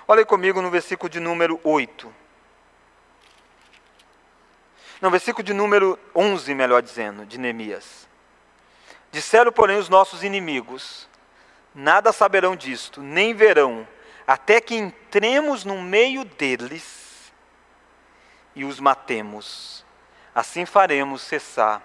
[0.06, 2.25] Olha aí comigo no versículo de número 8.
[5.00, 8.08] No versículo de número 11, melhor dizendo, de Neemias.
[9.12, 11.08] Disseram, porém, os nossos inimigos:
[11.74, 13.86] Nada saberão disto, nem verão,
[14.26, 17.32] até que entremos no meio deles
[18.54, 19.84] e os matemos.
[20.34, 21.82] Assim faremos cessar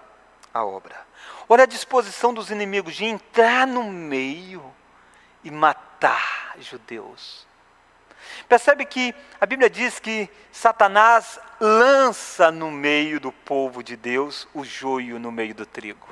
[0.52, 1.06] a obra.
[1.48, 4.64] Olha a disposição dos inimigos de entrar no meio
[5.44, 7.46] e matar judeus.
[8.48, 14.64] Percebe que a Bíblia diz que Satanás lança no meio do povo de Deus o
[14.64, 16.08] joio no meio do trigo.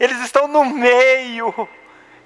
[0.00, 1.68] Eles estão no meio,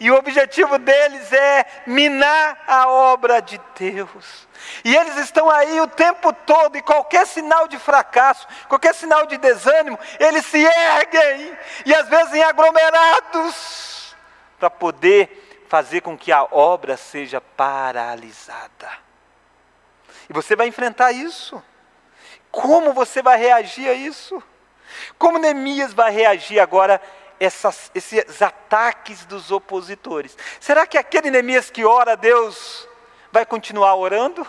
[0.01, 4.49] e o objetivo deles é minar a obra de Deus.
[4.85, 9.37] E eles estão aí o tempo todo, e qualquer sinal de fracasso, qualquer sinal de
[9.37, 14.17] desânimo, eles se erguem, e às vezes em aglomerados,
[14.59, 18.91] para poder fazer com que a obra seja paralisada.
[20.29, 21.63] E você vai enfrentar isso.
[22.51, 24.43] Como você vai reagir a isso?
[25.19, 27.01] Como Neemias vai reagir agora
[27.41, 30.37] essas, esses ataques dos opositores?
[30.61, 32.87] Será que aquele Neemias que ora a Deus
[33.33, 34.47] vai continuar orando?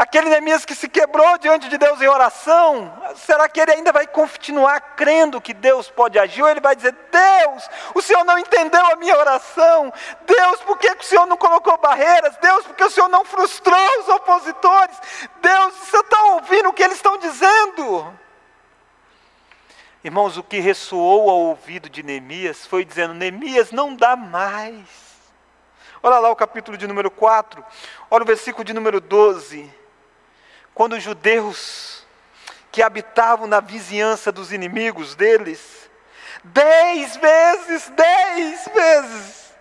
[0.00, 4.06] Aquele Neemias que se quebrou diante de Deus em oração, será que ele ainda vai
[4.06, 6.42] continuar crendo que Deus pode agir?
[6.42, 9.92] Ou ele vai dizer: Deus, o Senhor não entendeu a minha oração.
[10.24, 12.34] Deus, por que o Senhor não colocou barreiras?
[12.38, 14.96] Deus, por que o Senhor não frustrou os opositores?
[15.42, 18.18] Deus, você está ouvindo o que eles estão dizendo?
[20.02, 24.80] Irmãos, o que ressoou ao ouvido de Neemias foi dizendo: Neemias, não dá mais.
[26.02, 27.62] Olha lá o capítulo de número 4,
[28.10, 29.78] olha o versículo de número 12
[30.74, 32.06] quando os judeus
[32.72, 35.90] que habitavam na vizinhança dos inimigos deles,
[36.44, 39.54] dez vezes, dez vezes,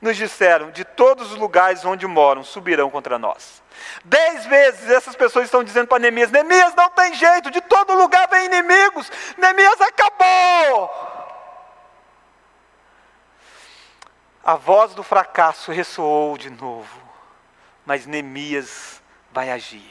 [0.00, 3.62] nos disseram: de todos os lugares onde moram, subirão contra nós.
[4.04, 8.28] Dez vezes essas pessoas estão dizendo para Neemias: Neemias não tem jeito, de todo lugar
[8.28, 11.18] vem inimigos, Neemias acabou.
[14.44, 17.02] A voz do fracasso ressoou de novo,
[17.84, 19.02] mas Neemias
[19.38, 19.88] vai agir.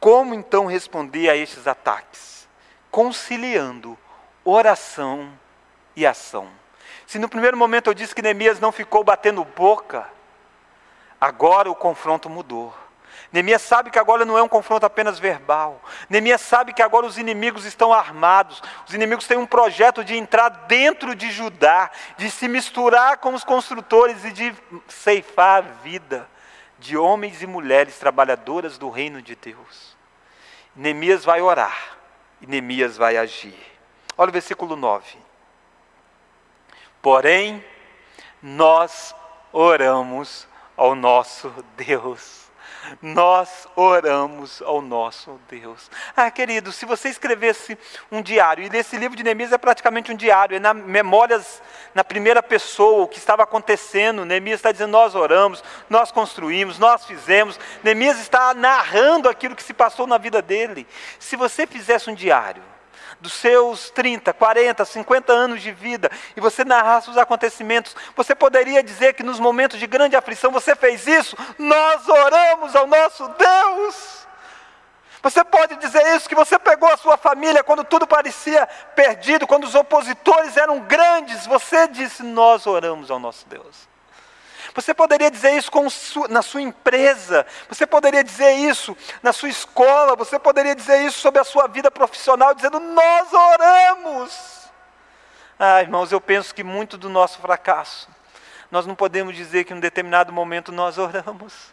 [0.00, 2.48] Como então responder a estes ataques?
[2.90, 3.98] Conciliando
[4.42, 5.30] oração
[5.94, 6.48] e ação.
[7.06, 10.08] Se no primeiro momento eu disse que Neemias não ficou batendo boca,
[11.20, 12.72] agora o confronto mudou.
[13.30, 15.78] Neemias sabe que agora não é um confronto apenas verbal.
[16.08, 18.62] Neemias sabe que agora os inimigos estão armados.
[18.88, 23.44] Os inimigos têm um projeto de entrar dentro de Judá, de se misturar com os
[23.44, 24.54] construtores e de
[24.88, 26.32] ceifar a vida
[26.82, 29.96] de homens e mulheres trabalhadoras do reino de Deus.
[30.74, 31.96] Neemias vai orar
[32.40, 33.56] e Neemias vai agir.
[34.18, 35.16] Olha o versículo 9.
[37.00, 37.64] Porém,
[38.42, 39.14] nós
[39.52, 42.41] oramos ao nosso Deus.
[43.00, 45.90] Nós oramos ao nosso Deus.
[46.16, 47.78] Ah, querido, se você escrevesse
[48.10, 51.62] um diário, e nesse livro de Neemias é praticamente um diário, é na memórias
[51.94, 54.24] na primeira pessoa, o que estava acontecendo.
[54.24, 57.58] Neemias está dizendo: nós oramos, nós construímos, nós fizemos.
[57.82, 60.86] Neemias está narrando aquilo que se passou na vida dele.
[61.18, 62.62] Se você fizesse um diário,
[63.22, 68.82] dos seus 30, 40, 50 anos de vida e você narrasse os acontecimentos, você poderia
[68.82, 71.36] dizer que nos momentos de grande aflição você fez isso?
[71.56, 74.26] Nós oramos ao nosso Deus.
[75.22, 78.66] Você pode dizer isso, que você pegou a sua família quando tudo parecia
[78.96, 83.91] perdido, quando os opositores eram grandes, você disse: Nós oramos ao nosso Deus.
[84.74, 85.70] Você poderia dizer isso
[86.28, 91.40] na sua empresa, você poderia dizer isso na sua escola, você poderia dizer isso sobre
[91.40, 94.62] a sua vida profissional, dizendo: Nós oramos.
[95.58, 98.08] Ah, irmãos, eu penso que muito do nosso fracasso,
[98.70, 101.72] nós não podemos dizer que em um determinado momento nós oramos.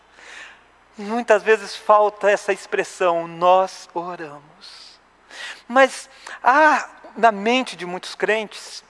[0.98, 5.00] Muitas vezes falta essa expressão, nós oramos.
[5.66, 6.10] Mas
[6.44, 8.84] há na mente de muitos crentes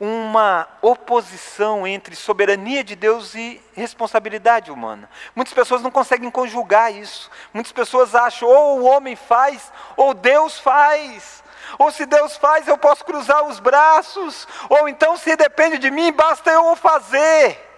[0.00, 5.10] uma oposição entre soberania de Deus e responsabilidade humana.
[5.36, 7.30] Muitas pessoas não conseguem conjugar isso.
[7.52, 11.44] Muitas pessoas acham ou o homem faz ou Deus faz.
[11.78, 14.48] Ou se Deus faz, eu posso cruzar os braços.
[14.70, 17.68] Ou então, se depende de mim, basta eu o fazer.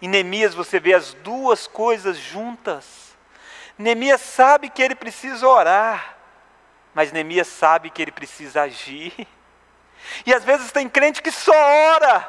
[0.00, 2.84] Em Neemias você vê as duas coisas juntas.
[3.76, 6.16] Neemias sabe que ele precisa orar,
[6.94, 9.14] mas Neemias sabe que ele precisa agir.
[10.24, 12.28] E às vezes tem crente que só ora,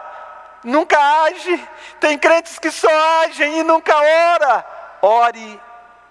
[0.63, 1.67] nunca age.
[1.99, 2.89] Tem crentes que só
[3.23, 4.65] agem e nunca ora.
[5.01, 5.61] Ore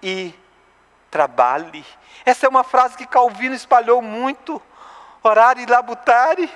[0.01, 0.33] e
[1.09, 1.85] trabalhe.
[2.25, 4.61] Essa é uma frase que Calvino espalhou muito.
[5.23, 6.49] Orar e labutare.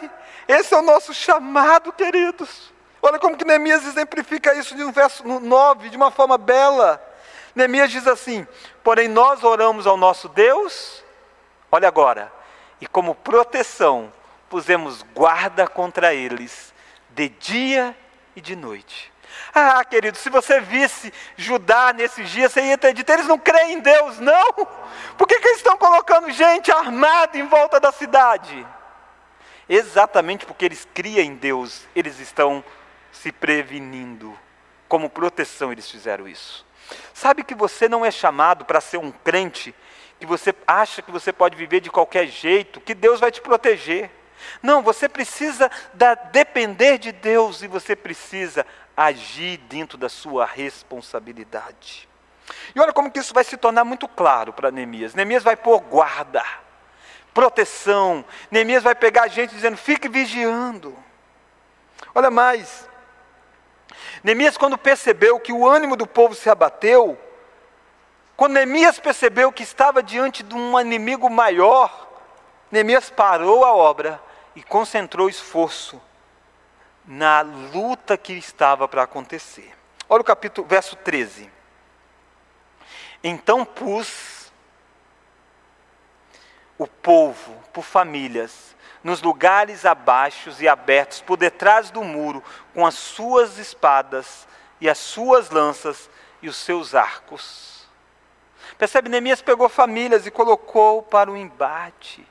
[0.47, 2.71] Esse é o nosso chamado, queridos.
[3.01, 7.01] Olha como que Neemias exemplifica isso no verso 9, de uma forma bela.
[7.53, 8.47] Neemias diz assim:
[8.83, 11.03] Porém, nós oramos ao nosso Deus,
[11.71, 12.31] olha agora,
[12.79, 14.11] e como proteção,
[14.53, 16.71] pusemos guarda contra eles,
[17.09, 17.97] de dia
[18.35, 19.11] e de noite.
[19.51, 23.73] Ah, querido, se você visse Judá nesses dias, você ia ter dito: eles não creem
[23.73, 24.53] em Deus, não?
[25.17, 28.63] Por que, que eles estão colocando gente armada em volta da cidade?
[29.67, 32.63] Exatamente porque eles criam em Deus, eles estão
[33.11, 34.37] se prevenindo.
[34.87, 36.63] Como proteção, eles fizeram isso.
[37.11, 39.73] Sabe que você não é chamado para ser um crente
[40.19, 44.11] que você acha que você pode viver de qualquer jeito, que Deus vai te proteger.
[44.61, 48.65] Não, você precisa da, depender de Deus e você precisa
[48.95, 52.07] agir dentro da sua responsabilidade.
[52.75, 55.15] E olha como que isso vai se tornar muito claro para Neemias.
[55.15, 56.43] Neemias vai pôr guarda,
[57.33, 58.23] proteção.
[58.51, 60.95] Neemias vai pegar a gente dizendo: fique vigiando.
[62.13, 62.87] Olha mais.
[64.23, 67.17] Neemias, quando percebeu que o ânimo do povo se abateu,
[68.35, 72.09] quando Neemias percebeu que estava diante de um inimigo maior,
[72.71, 74.21] Neemias parou a obra
[74.55, 76.01] e concentrou esforço
[77.05, 79.73] na luta que estava para acontecer.
[80.07, 81.49] Olha o capítulo, verso 13.
[83.23, 84.51] Então pus
[86.77, 92.43] o povo por famílias, nos lugares abaixos e abertos, por detrás do muro,
[92.73, 94.47] com as suas espadas
[94.79, 96.09] e as suas lanças
[96.41, 97.87] e os seus arcos.
[98.77, 99.09] Percebe?
[99.09, 102.25] Neemias pegou famílias e colocou para o embate.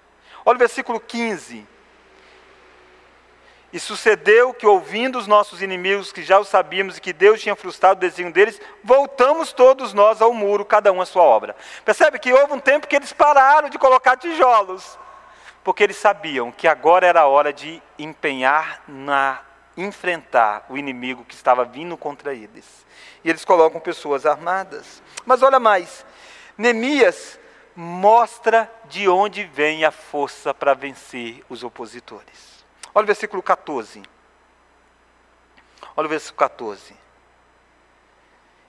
[0.45, 1.67] Olha o versículo 15.
[3.73, 7.57] E sucedeu que, ouvindo os nossos inimigos, que já o sabíamos e que Deus tinha
[7.57, 11.57] frustrado o desenho deles, voltamos todos nós ao muro, cada um a sua obra.
[11.85, 14.99] Percebe que houve um tempo que eles pararam de colocar tijolos,
[15.65, 19.41] porque eles sabiam que agora era a hora de empenhar na
[19.75, 22.85] enfrentar o inimigo que estava vindo contra eles.
[23.25, 25.03] E eles colocam pessoas armadas.
[25.25, 26.05] Mas olha mais,
[26.59, 27.41] Neemias
[27.75, 32.52] mostra de onde vem a força para vencer os opositores.
[32.95, 34.03] Olha o versículo 14.
[35.97, 36.95] Olha o versículo 14.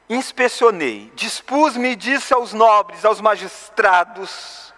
[0.09, 4.73] Inspecionei, dispus-me e disse aos nobres, aos magistrados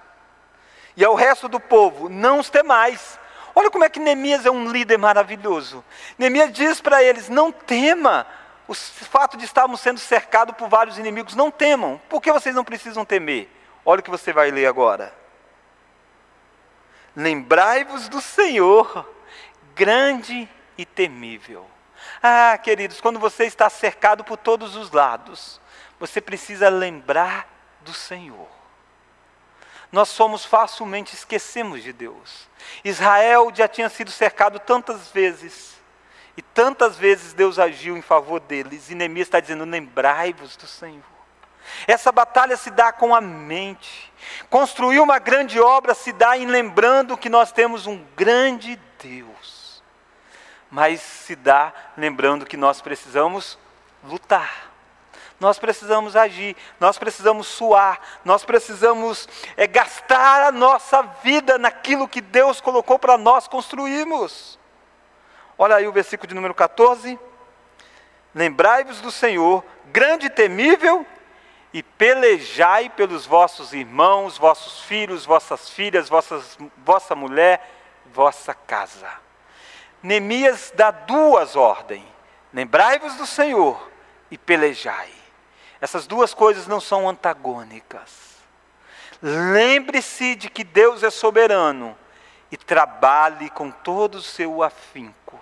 [0.96, 3.20] e ao resto do povo: não os temais.
[3.54, 5.84] Olha como é que Neemias é um líder maravilhoso.
[6.18, 8.28] Neemias diz para eles: não tema
[8.68, 12.02] o fato de estarmos sendo cercados por vários inimigos, não temam.
[12.10, 13.50] Por que vocês não precisam temer?
[13.86, 15.14] Olha o que você vai ler agora.
[17.16, 19.08] Lembrai-vos do Senhor
[19.76, 21.68] grande e temível.
[22.24, 25.60] Ah, queridos, quando você está cercado por todos os lados,
[26.00, 27.48] você precisa lembrar
[27.82, 28.48] do Senhor.
[29.92, 32.50] Nós somos facilmente esquecemos de Deus.
[32.84, 35.76] Israel já tinha sido cercado tantas vezes,
[36.36, 41.04] e tantas vezes Deus agiu em favor deles, e Neemias está dizendo: lembrai-vos do Senhor.
[41.88, 44.12] Essa batalha se dá com a mente.
[44.50, 49.65] Construir uma grande obra se dá em lembrando que nós temos um grande Deus.
[50.70, 53.58] Mas se dá lembrando que nós precisamos
[54.04, 54.72] lutar.
[55.40, 62.22] Nós precisamos agir, nós precisamos suar, nós precisamos é, gastar a nossa vida naquilo que
[62.22, 64.58] Deus colocou para nós construirmos.
[65.58, 67.20] Olha aí o versículo de número 14.
[68.34, 71.06] Lembrai-vos do Senhor, grande e temível,
[71.74, 77.70] e pelejai pelos vossos irmãos, vossos filhos, vossas filhas, vossas, vossa mulher,
[78.14, 79.25] vossa casa.
[80.06, 82.04] Neemias dá duas ordens:
[82.54, 83.90] lembrai-vos do Senhor
[84.30, 85.10] e pelejai.
[85.82, 88.36] Essas duas coisas não são antagônicas.
[89.20, 91.98] Lembre-se de que Deus é soberano
[92.52, 95.40] e trabalhe com todo o seu afinco.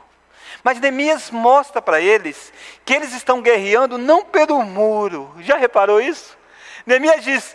[0.64, 2.54] Mas Neemias mostra para eles
[2.86, 5.36] que eles estão guerreando não pelo muro.
[5.40, 6.38] Já reparou isso?
[6.86, 7.54] Neemias diz: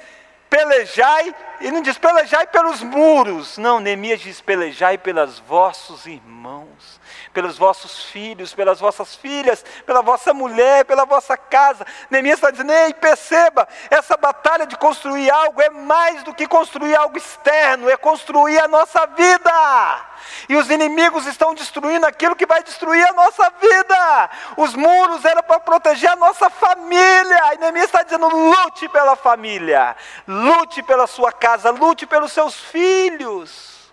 [0.51, 3.57] pelejai, e não diz pelejai pelos muros.
[3.57, 6.98] Não, Neemias diz: pelejai pelos vossos irmãos
[7.39, 11.87] pelos vossos filhos, pelas vossas filhas, pela vossa mulher, pela vossa casa.
[12.11, 16.97] Neemias está dizendo: ei, perceba, essa batalha de construir algo é mais do que construir
[16.97, 20.05] algo externo, é construir a nossa vida.
[20.49, 24.31] E os inimigos estão destruindo aquilo que vai destruir a nossa vida.
[24.57, 27.55] Os muros eram para proteger a nossa família.
[27.55, 29.95] E Neemias está dizendo: lute pela família,
[30.27, 33.93] lute pela sua casa, lute pelos seus filhos.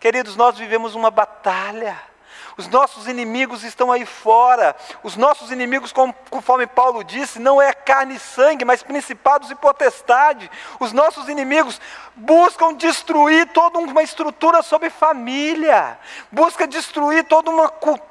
[0.00, 2.07] Queridos, nós vivemos uma batalha.
[2.58, 4.74] Os nossos inimigos estão aí fora.
[5.04, 5.92] Os nossos inimigos,
[6.28, 10.50] conforme Paulo disse, não é carne e sangue, mas principados e potestade.
[10.80, 11.80] Os nossos inimigos
[12.16, 15.96] buscam destruir toda uma estrutura sobre família,
[16.32, 18.07] busca destruir toda uma cultura,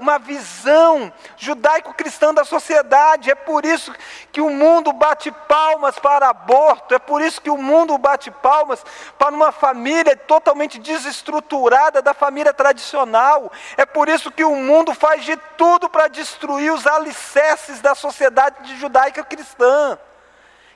[0.00, 3.30] uma visão judaico-cristã da sociedade.
[3.30, 3.92] É por isso
[4.30, 8.84] que o mundo bate palmas para aborto, é por isso que o mundo bate palmas
[9.18, 13.50] para uma família totalmente desestruturada da família tradicional.
[13.76, 18.76] É por isso que o mundo faz de tudo para destruir os alicerces da sociedade
[18.76, 19.98] judaica cristã.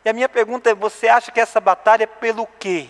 [0.05, 2.89] E a minha pergunta é: você acha que essa batalha é pelo quê?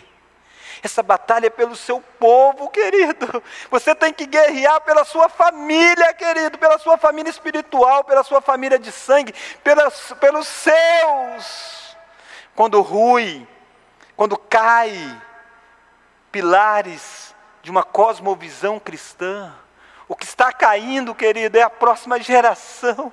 [0.82, 3.42] Essa batalha é pelo seu povo, querido.
[3.70, 8.78] Você tem que guerrear pela sua família, querido, pela sua família espiritual, pela sua família
[8.78, 11.96] de sangue, pelas, pelos seus.
[12.54, 13.46] Quando rui,
[14.16, 15.22] quando cai
[16.30, 19.52] pilares de uma cosmovisão cristã,
[20.08, 23.12] o que está caindo, querido, é a próxima geração.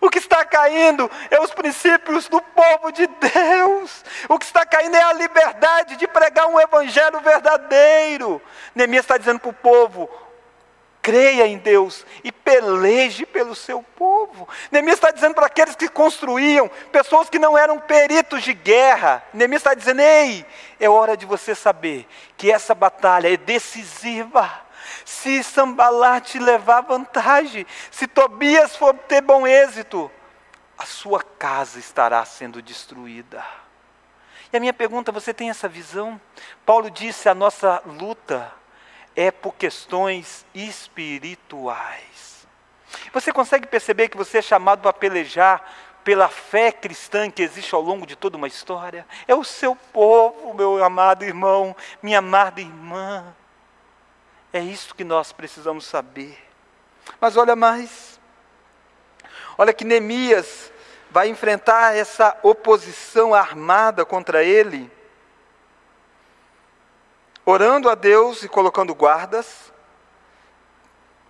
[0.00, 4.04] O que está caindo é os princípios do povo de Deus.
[4.28, 8.40] O que está caindo é a liberdade de pregar um evangelho verdadeiro.
[8.74, 10.08] Neemias está dizendo para o povo:
[11.02, 14.48] creia em Deus e peleje pelo seu povo.
[14.70, 19.22] Neemias está dizendo para aqueles que construíam, pessoas que não eram peritos de guerra.
[19.34, 20.46] Neemias está dizendo: ei,
[20.78, 24.48] é hora de você saber que essa batalha é decisiva.
[25.12, 30.10] Se Sambalat levar vantagem, se Tobias for ter bom êxito,
[30.78, 33.44] a sua casa estará sendo destruída.
[34.50, 36.18] E a minha pergunta, você tem essa visão?
[36.64, 38.50] Paulo disse: a nossa luta
[39.14, 42.46] é por questões espirituais.
[43.12, 45.62] Você consegue perceber que você é chamado para pelejar
[46.02, 49.06] pela fé cristã que existe ao longo de toda uma história?
[49.28, 53.36] É o seu povo, meu amado irmão, minha amada irmã.
[54.52, 56.38] É isso que nós precisamos saber.
[57.20, 58.20] Mas olha mais.
[59.56, 60.70] Olha que Neemias
[61.10, 64.90] vai enfrentar essa oposição armada contra ele,
[67.44, 69.72] orando a Deus e colocando guardas,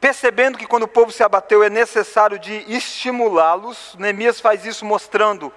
[0.00, 3.94] percebendo que quando o povo se abateu é necessário de estimulá-los.
[3.98, 5.52] Neemias faz isso mostrando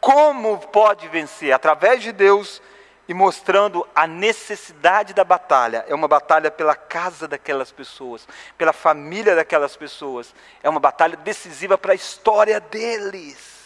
[0.00, 2.60] como pode vencer através de Deus
[3.08, 5.84] e mostrando a necessidade da batalha.
[5.88, 8.26] É uma batalha pela casa daquelas pessoas,
[8.56, 10.34] pela família daquelas pessoas.
[10.62, 13.62] É uma batalha decisiva para a história deles.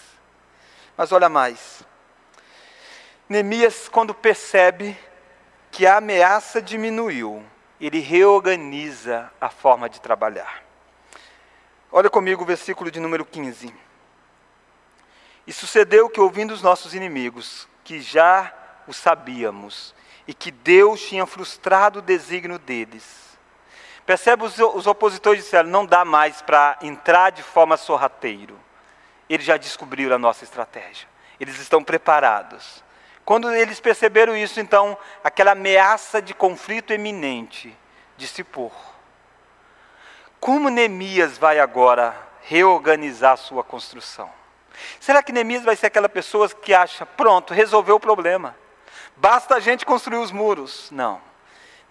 [0.96, 1.82] Mas olha mais.
[3.28, 4.96] Neemias, quando percebe
[5.70, 7.44] que a ameaça diminuiu,
[7.80, 10.62] ele reorganiza a forma de trabalhar.
[11.92, 13.74] Olha comigo o versículo de número 15.
[15.46, 18.52] E sucedeu que, ouvindo os nossos inimigos, que já
[18.86, 19.94] o sabíamos
[20.26, 23.26] e que Deus tinha frustrado o desígnio deles.
[24.04, 28.58] Percebe, os, os opositores disseram: não dá mais para entrar de forma sorrateiro.
[29.28, 31.08] Eles já descobriram a nossa estratégia,
[31.40, 32.84] eles estão preparados.
[33.24, 37.76] Quando eles perceberam isso, então, aquela ameaça de conflito eminente
[38.16, 38.72] dissipou.
[40.38, 44.30] Como Neemias vai agora reorganizar sua construção?
[45.00, 48.54] Será que Neemias vai ser aquela pessoa que acha, pronto, resolveu o problema?
[49.16, 50.90] Basta a gente construir os muros?
[50.90, 51.20] Não.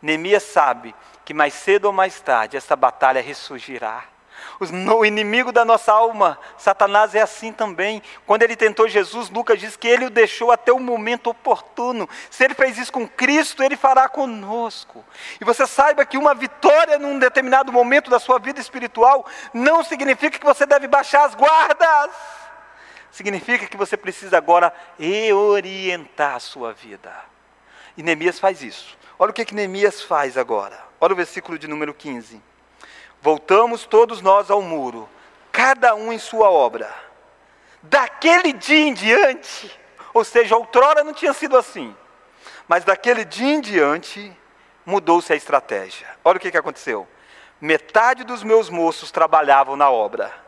[0.02, 4.04] Neemias sabe que mais cedo ou mais tarde essa batalha ressurgirá.
[4.60, 8.02] O inimigo da nossa alma, Satanás, é assim também.
[8.26, 12.08] Quando ele tentou Jesus, Lucas diz que ele o deixou até o momento oportuno.
[12.30, 15.04] Se ele fez isso com Cristo, ele fará conosco.
[15.42, 20.40] E você saiba que uma vitória num determinado momento da sua vida espiritual não significa
[20.40, 22.12] que você deve baixar as guardas.
[23.16, 27.16] Significa que você precisa agora reorientar a sua vida.
[27.96, 28.98] E Neemias faz isso.
[29.18, 30.78] Olha o que, que Neemias faz agora.
[31.00, 32.42] Olha o versículo de número 15.
[33.22, 35.08] Voltamos todos nós ao muro,
[35.50, 36.94] cada um em sua obra.
[37.82, 39.72] Daquele dia em diante,
[40.14, 41.96] ou seja, outrora não tinha sido assim,
[42.68, 44.38] mas daquele dia em diante
[44.86, 46.06] mudou-se a estratégia.
[46.22, 47.08] Olha o que, que aconteceu.
[47.62, 50.44] Metade dos meus moços trabalhavam na obra,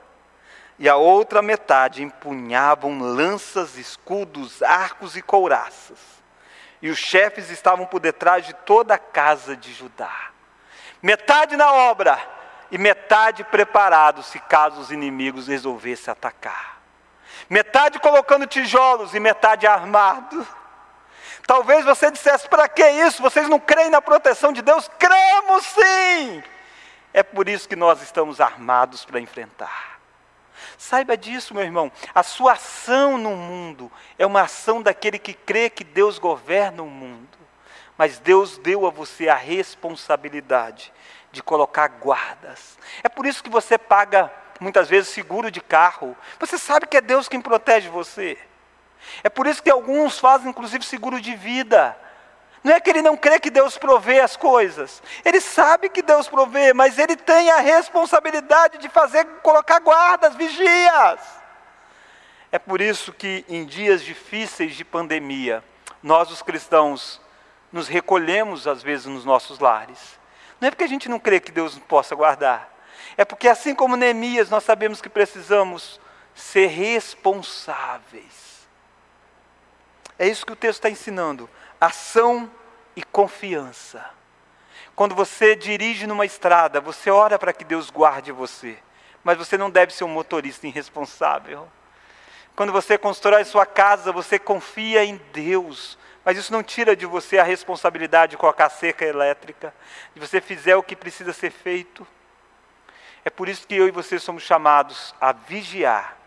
[0.79, 5.97] e a outra metade empunhavam lanças, escudos, arcos e couraças.
[6.81, 10.29] E os chefes estavam por detrás de toda a casa de Judá.
[11.01, 12.19] Metade na obra,
[12.71, 16.77] e metade preparado se caso os inimigos resolvessem atacar.
[17.49, 20.45] Metade colocando tijolos e metade armado.
[21.45, 23.21] Talvez você dissesse: para que isso?
[23.21, 24.89] Vocês não creem na proteção de Deus?
[24.99, 26.43] Cremos sim!
[27.13, 29.96] É por isso que nós estamos armados para enfrentar.
[30.77, 31.91] Saiba disso, meu irmão.
[32.13, 36.89] A sua ação no mundo é uma ação daquele que crê que Deus governa o
[36.89, 37.37] mundo.
[37.97, 40.93] Mas Deus deu a você a responsabilidade
[41.31, 42.77] de colocar guardas.
[43.03, 46.15] É por isso que você paga muitas vezes seguro de carro.
[46.39, 48.37] Você sabe que é Deus quem protege você.
[49.23, 51.97] É por isso que alguns fazem inclusive seguro de vida.
[52.63, 55.01] Não é que ele não crê que Deus provê as coisas.
[55.23, 61.19] Ele sabe que Deus provê, mas ele tem a responsabilidade de fazer colocar guardas, vigias.
[62.51, 65.63] É por isso que em dias difíceis de pandemia,
[66.01, 67.21] nós os cristãos
[67.71, 70.17] nos recolhemos às vezes nos nossos lares
[70.59, 72.73] não é porque a gente não crê que Deus possa guardar.
[73.15, 75.99] É porque, assim como Neemias, nós sabemos que precisamos
[76.33, 78.67] ser responsáveis.
[80.19, 81.49] É isso que o texto está ensinando:
[81.79, 82.51] ação
[82.95, 84.03] e confiança.
[84.95, 88.77] Quando você dirige numa estrada, você ora para que Deus guarde você,
[89.23, 91.67] mas você não deve ser um motorista irresponsável.
[92.55, 97.37] Quando você constrói sua casa, você confia em Deus, mas isso não tira de você
[97.37, 99.71] a responsabilidade de colocar a cerca elétrica,
[100.15, 102.05] de você fizer o que precisa ser feito.
[103.23, 106.17] É por isso que eu e você somos chamados a vigiar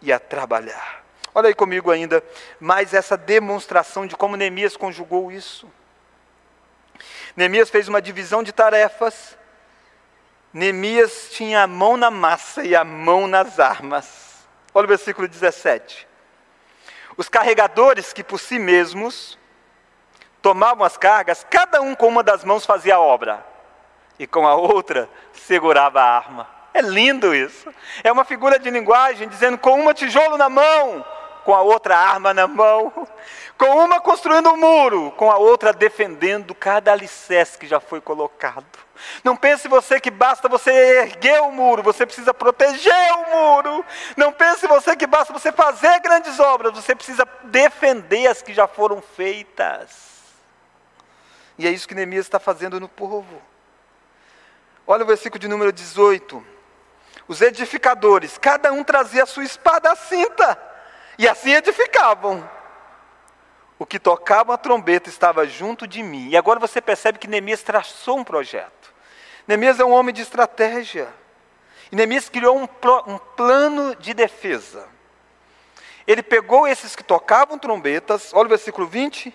[0.00, 1.03] e a trabalhar.
[1.34, 2.22] Olha aí comigo ainda
[2.60, 5.68] mais essa demonstração de como Neemias conjugou isso.
[7.36, 9.36] Neemias fez uma divisão de tarefas.
[10.52, 14.46] Neemias tinha a mão na massa e a mão nas armas.
[14.72, 16.06] Olha o versículo 17.
[17.16, 19.36] Os carregadores que por si mesmos
[20.40, 23.44] tomavam as cargas, cada um com uma das mãos fazia a obra,
[24.18, 26.48] e com a outra segurava a arma.
[26.72, 27.72] É lindo isso.
[28.02, 31.04] É uma figura de linguagem dizendo com uma tijolo na mão,
[31.44, 32.92] com a outra arma na mão,
[33.56, 38.64] com uma construindo um muro, com a outra defendendo cada alicerce que já foi colocado.
[39.22, 43.84] Não pense você que basta você erguer o muro, você precisa proteger o muro.
[44.16, 48.66] Não pense você que basta você fazer grandes obras, você precisa defender as que já
[48.66, 50.14] foram feitas.
[51.58, 53.40] E é isso que Neemias está fazendo no povo.
[54.86, 56.44] Olha o versículo de número 18.
[57.26, 60.58] Os edificadores, cada um trazia a sua espada à cinta,
[61.18, 62.48] e assim edificavam.
[63.78, 66.28] O que tocava a trombeta estava junto de mim.
[66.28, 68.94] E agora você percebe que Neemias traçou um projeto.
[69.46, 71.12] Neemias é um homem de estratégia.
[71.90, 72.68] E Neemias criou um,
[73.06, 74.88] um plano de defesa.
[76.06, 79.34] Ele pegou esses que tocavam trombetas, olha o versículo 20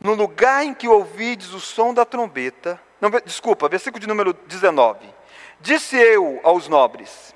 [0.00, 5.08] no lugar em que ouvides o som da trombeta, não, desculpa, versículo de número 19.
[5.60, 7.34] Disse eu aos nobres,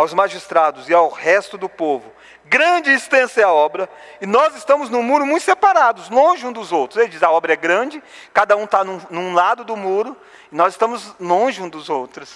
[0.00, 2.10] aos magistrados e ao resto do povo:
[2.46, 3.88] grande e extensa é a obra,
[4.20, 6.98] e nós estamos num muro muito separados, longe um dos outros.
[6.98, 10.16] Ele diz: a obra é grande, cada um está num, num lado do muro,
[10.50, 12.32] e nós estamos longe um dos outros.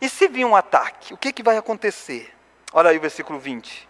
[0.00, 2.34] E se vir um ataque, o que, que vai acontecer?
[2.72, 3.88] Olha aí o versículo 20.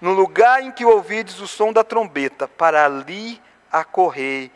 [0.00, 3.40] No lugar em que ouvides o som da trombeta, para ali
[3.70, 4.50] acorrei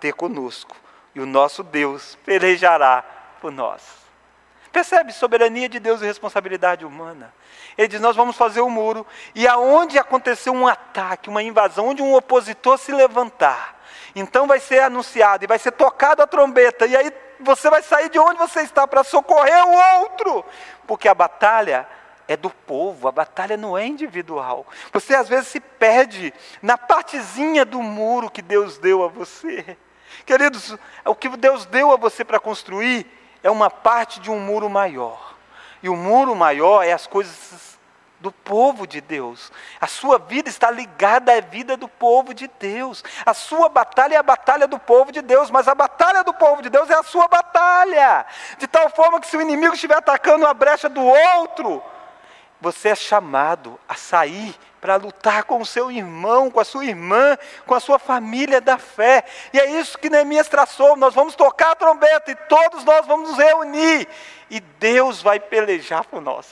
[0.00, 0.76] ter conosco,
[1.14, 3.02] e o nosso Deus pelejará
[3.40, 3.97] por nós.
[4.72, 5.12] Percebe?
[5.12, 7.32] Soberania de Deus e responsabilidade humana.
[7.76, 11.88] Ele diz: Nós vamos fazer o um muro, e aonde aconteceu um ataque, uma invasão,
[11.88, 13.80] onde um opositor se levantar,
[14.14, 18.10] então vai ser anunciado e vai ser tocado a trombeta, e aí você vai sair
[18.10, 20.44] de onde você está para socorrer o outro,
[20.86, 21.86] porque a batalha
[22.26, 24.66] é do povo, a batalha não é individual.
[24.92, 29.78] Você às vezes se perde na partezinha do muro que Deus deu a você.
[30.26, 33.06] Queridos, o que Deus deu a você para construir
[33.42, 35.34] é uma parte de um muro maior.
[35.82, 37.78] E o muro maior é as coisas
[38.20, 39.52] do povo de Deus.
[39.80, 43.04] A sua vida está ligada à vida do povo de Deus.
[43.24, 46.62] A sua batalha é a batalha do povo de Deus, mas a batalha do povo
[46.62, 48.26] de Deus é a sua batalha.
[48.58, 51.82] De tal forma que se o inimigo estiver atacando a brecha do outro,
[52.60, 57.36] você é chamado a sair para lutar com o seu irmão, com a sua irmã,
[57.66, 59.24] com a sua família da fé.
[59.52, 60.96] E é isso que Neemias traçou.
[60.96, 64.08] Nós vamos tocar a trombeta e todos nós vamos nos reunir.
[64.50, 66.46] E Deus vai pelejar por nós.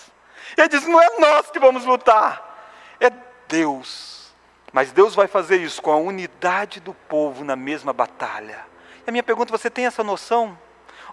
[0.57, 2.69] Ele diz: não é nós que vamos lutar,
[3.01, 3.11] é
[3.49, 4.35] Deus.
[4.73, 8.67] Mas Deus vai fazer isso com a unidade do povo na mesma batalha.
[9.07, 10.59] E a minha pergunta: você tem essa noção?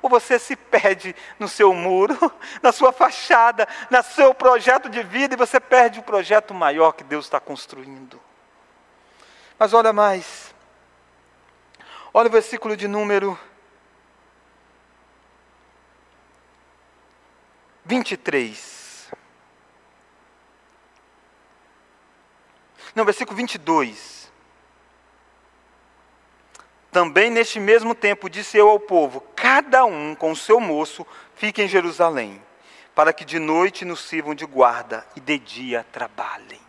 [0.03, 2.13] Ou você se perde no seu muro,
[2.61, 7.05] na sua fachada, no seu projeto de vida e você perde o projeto maior que
[7.05, 8.21] Deus está construindo.
[9.57, 10.53] Mas olha mais.
[12.13, 13.39] Olha o versículo de número
[17.85, 19.09] 23.
[22.93, 24.31] Não, versículo 22.
[26.91, 31.61] Também neste mesmo tempo disse eu ao povo: Cada um com o seu moço fique
[31.61, 32.41] em Jerusalém,
[32.95, 36.61] para que de noite nos sirvam de guarda e de dia trabalhem.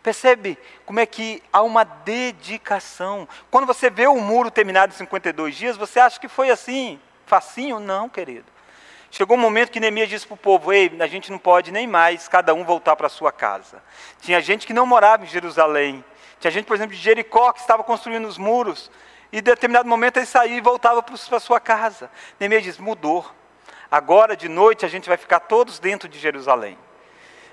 [0.00, 3.26] Percebe como é que há uma dedicação.
[3.50, 7.80] Quando você vê o muro terminado em 52 dias, você acha que foi assim, facinho?
[7.80, 8.46] Não, querido.
[9.10, 11.88] Chegou um momento que Neemias disse para o povo: Ei, a gente não pode nem
[11.88, 13.82] mais cada um voltar para sua casa.
[14.20, 16.04] Tinha gente que não morava em Jerusalém.
[16.38, 18.88] Tinha gente, por exemplo, de Jericó que estava construindo os muros.
[19.32, 22.10] E em determinado momento ele saía e voltava para sua casa.
[22.38, 23.24] Neemias diz: mudou.
[23.90, 26.78] Agora de noite a gente vai ficar todos dentro de Jerusalém.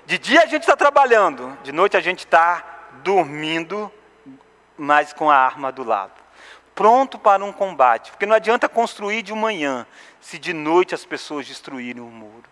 [0.04, 2.64] De dia a gente está trabalhando, de noite a gente está
[3.02, 3.90] dormindo,
[4.76, 6.12] mas com a arma do lado.
[6.74, 8.10] Pronto para um combate.
[8.10, 9.86] Porque não adianta construir de manhã,
[10.20, 12.44] se de noite as pessoas destruírem o muro.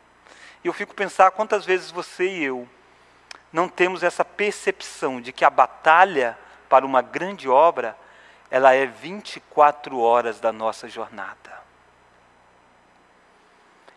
[0.64, 2.66] E eu fico pensando quantas vezes você e eu
[3.53, 7.97] não temos essa percepção de que a batalha para uma grande obra
[8.55, 11.61] ela é 24 horas da nossa jornada.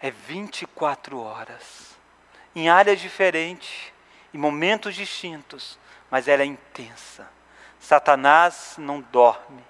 [0.01, 1.95] É 24 horas.
[2.55, 3.93] Em áreas diferentes,
[4.33, 5.77] em momentos distintos,
[6.09, 7.29] mas ela é intensa.
[7.79, 9.63] Satanás não dorme.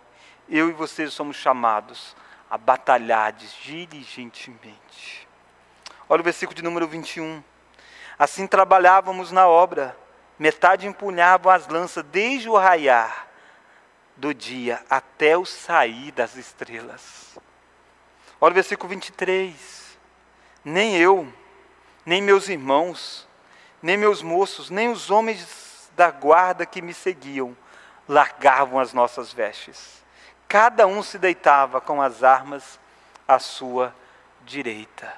[0.48, 2.16] Eu e vocês somos chamados
[2.50, 5.28] a batalhar diligentemente.
[6.08, 7.44] Olha o versículo de número 21.
[8.18, 9.98] Assim trabalhávamos na obra,
[10.40, 13.27] metade empunhavam as lanças desde o raiar
[14.18, 17.38] do dia até o sair das estrelas.
[18.42, 19.98] Olha o versículo 23.
[20.66, 21.32] Nem eu,
[22.06, 23.28] nem meus irmãos,
[23.82, 27.56] nem meus moços, nem os homens da guarda que me seguiam
[28.08, 30.04] largavam as nossas vestes.
[30.48, 32.80] Cada um se deitava com as armas
[33.28, 33.94] à sua
[34.46, 35.14] direita.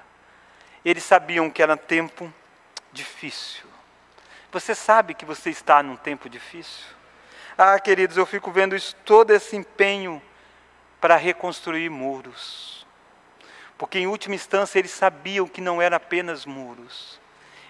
[0.83, 2.33] Eles sabiam que era tempo
[2.91, 3.65] difícil.
[4.51, 6.98] Você sabe que você está num tempo difícil?
[7.61, 10.21] Ah, queridos, eu fico vendo isso, todo esse empenho
[11.01, 12.87] para reconstruir muros.
[13.77, 17.19] Porque, em última instância, eles sabiam que não eram apenas muros,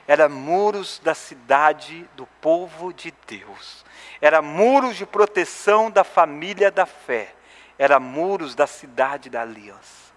[0.07, 3.83] eram muros da cidade do povo de Deus,
[4.21, 7.33] eram muros de proteção da família da fé,
[7.75, 10.13] eram muros da cidade da aliança.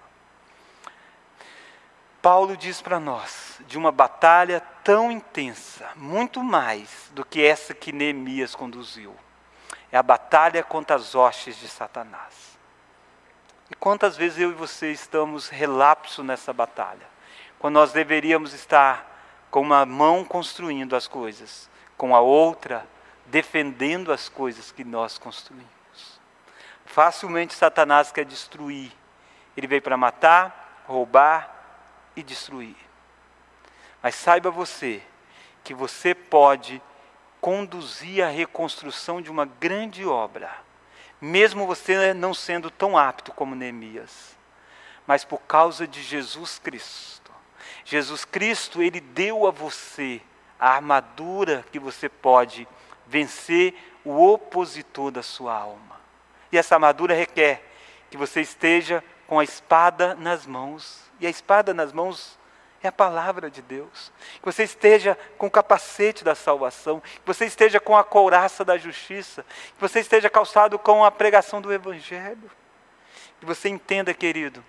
[2.20, 7.90] Paulo diz para nós de uma batalha tão intensa, muito mais do que essa que
[7.90, 9.16] Neemias conduziu.
[9.92, 12.58] É a batalha contra as hostes de Satanás.
[13.70, 17.06] E quantas vezes eu e você estamos relapso nessa batalha?
[17.58, 19.12] Quando nós deveríamos estar
[19.50, 22.86] com uma mão construindo as coisas, com a outra
[23.26, 25.68] defendendo as coisas que nós construímos.
[26.84, 28.92] Facilmente Satanás quer destruir.
[29.56, 31.50] Ele veio para matar, roubar
[32.16, 32.76] e destruir.
[34.02, 35.02] Mas saiba você
[35.62, 36.82] que você pode
[37.42, 40.48] conduzir a reconstrução de uma grande obra,
[41.20, 44.36] mesmo você não sendo tão apto como Neemias,
[45.08, 47.32] mas por causa de Jesus Cristo.
[47.84, 50.22] Jesus Cristo, ele deu a você
[50.58, 52.68] a armadura que você pode
[53.08, 53.74] vencer
[54.04, 56.00] o opositor da sua alma.
[56.52, 57.68] E essa armadura requer
[58.08, 61.10] que você esteja com a espada nas mãos.
[61.18, 62.38] E a espada nas mãos
[62.82, 64.12] é a palavra de Deus.
[64.34, 68.76] Que você esteja com o capacete da salvação, que você esteja com a couraça da
[68.76, 72.50] justiça, que você esteja calçado com a pregação do Evangelho.
[73.40, 74.64] Que você entenda, querido,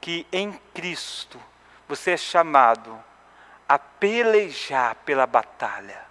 [0.00, 1.40] que em Cristo
[1.88, 3.02] você é chamado
[3.68, 6.04] a pelejar pela batalha,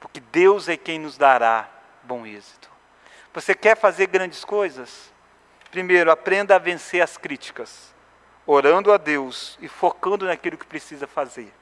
[0.00, 1.68] porque Deus é quem nos dará
[2.02, 2.68] bom êxito.
[3.32, 5.12] Você quer fazer grandes coisas?
[5.70, 7.93] Primeiro, aprenda a vencer as críticas,
[8.46, 11.52] orando a Deus e focando naquilo que precisa fazer.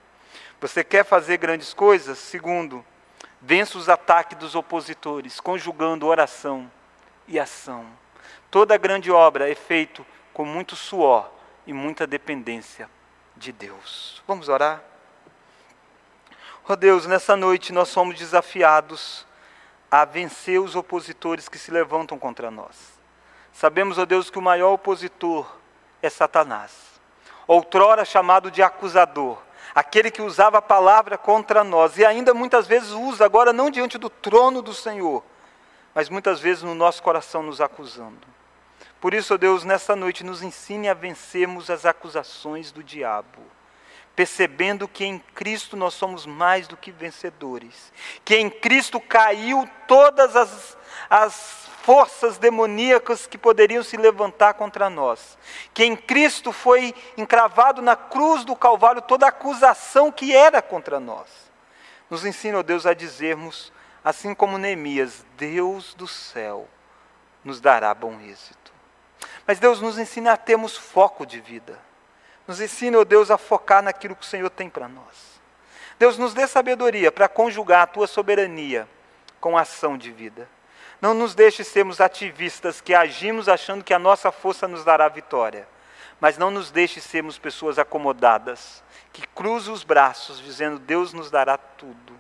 [0.61, 2.19] Você quer fazer grandes coisas?
[2.19, 2.85] Segundo,
[3.41, 6.71] vença os ataques dos opositores, conjugando oração
[7.27, 7.87] e ação.
[8.51, 11.31] Toda grande obra é feita com muito suor
[11.67, 12.89] e muita dependência
[13.37, 14.23] de Deus.
[14.27, 14.83] Vamos orar?
[16.69, 19.27] Oh Deus, nessa noite nós somos desafiados
[19.91, 23.01] a vencer os opositores que se levantam contra nós.
[23.53, 25.62] Sabemos, ó oh Deus, que o maior opositor
[26.03, 26.73] é Satanás,
[27.47, 29.39] outrora chamado de acusador,
[29.75, 33.97] aquele que usava a palavra contra nós e ainda muitas vezes usa, agora não diante
[33.97, 35.23] do trono do Senhor,
[35.95, 38.27] mas muitas vezes no nosso coração nos acusando.
[39.01, 43.43] Por isso, Deus, nessa noite nos ensine a vencermos as acusações do diabo
[44.15, 47.93] percebendo que em Cristo nós somos mais do que vencedores,
[48.25, 50.77] que em Cristo caiu todas as,
[51.09, 55.39] as forças demoníacas que poderiam se levantar contra nós,
[55.73, 61.29] que em Cristo foi encravado na cruz do Calvário toda acusação que era contra nós.
[62.11, 63.73] Nos ensina, ó Deus, a dizermos,
[64.05, 66.69] assim como Neemias, Deus do céu
[67.43, 68.71] nos dará bom êxito.
[69.47, 71.79] Mas Deus nos ensina a termos foco de vida
[72.47, 75.41] nos ensina, ó Deus, a focar naquilo que o Senhor tem para nós.
[75.99, 78.89] Deus nos dê sabedoria para conjugar a tua soberania
[79.41, 80.49] com a ação de vida.
[81.01, 85.67] Não nos deixe sermos ativistas que agimos achando que a nossa força nos dará vitória.
[86.21, 91.57] Mas não nos deixe sermos pessoas acomodadas, que cruzam os braços dizendo Deus nos dará
[91.59, 92.15] tudo.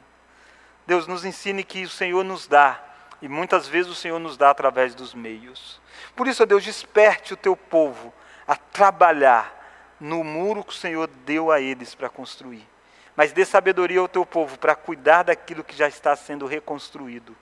[0.84, 2.82] Deus nos ensine que o Senhor nos dá,
[3.20, 5.80] e muitas vezes o Senhor nos dá através dos meios.
[6.16, 8.12] Por isso, Deus, desperte o teu povo
[8.46, 9.61] a trabalhar
[10.02, 12.68] no muro que o Senhor deu a eles para construir.
[13.14, 17.36] Mas dê sabedoria ao teu povo para cuidar daquilo que já está sendo reconstruído.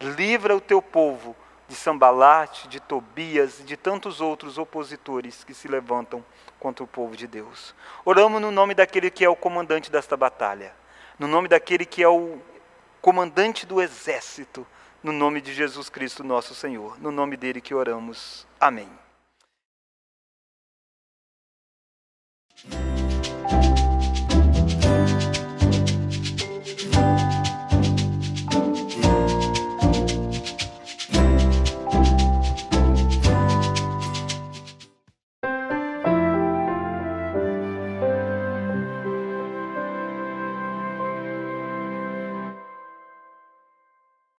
[0.00, 1.34] Livra o teu povo
[1.66, 6.24] de Sambalate, de Tobias e de tantos outros opositores que se levantam
[6.60, 7.74] contra o povo de Deus.
[8.04, 10.72] Oramos no nome daquele que é o comandante desta batalha,
[11.18, 12.38] no nome daquele que é o
[13.02, 14.64] comandante do exército,
[15.02, 17.00] no nome de Jesus Cristo, nosso Senhor.
[17.00, 18.46] No nome dele que oramos.
[18.60, 19.05] Amém.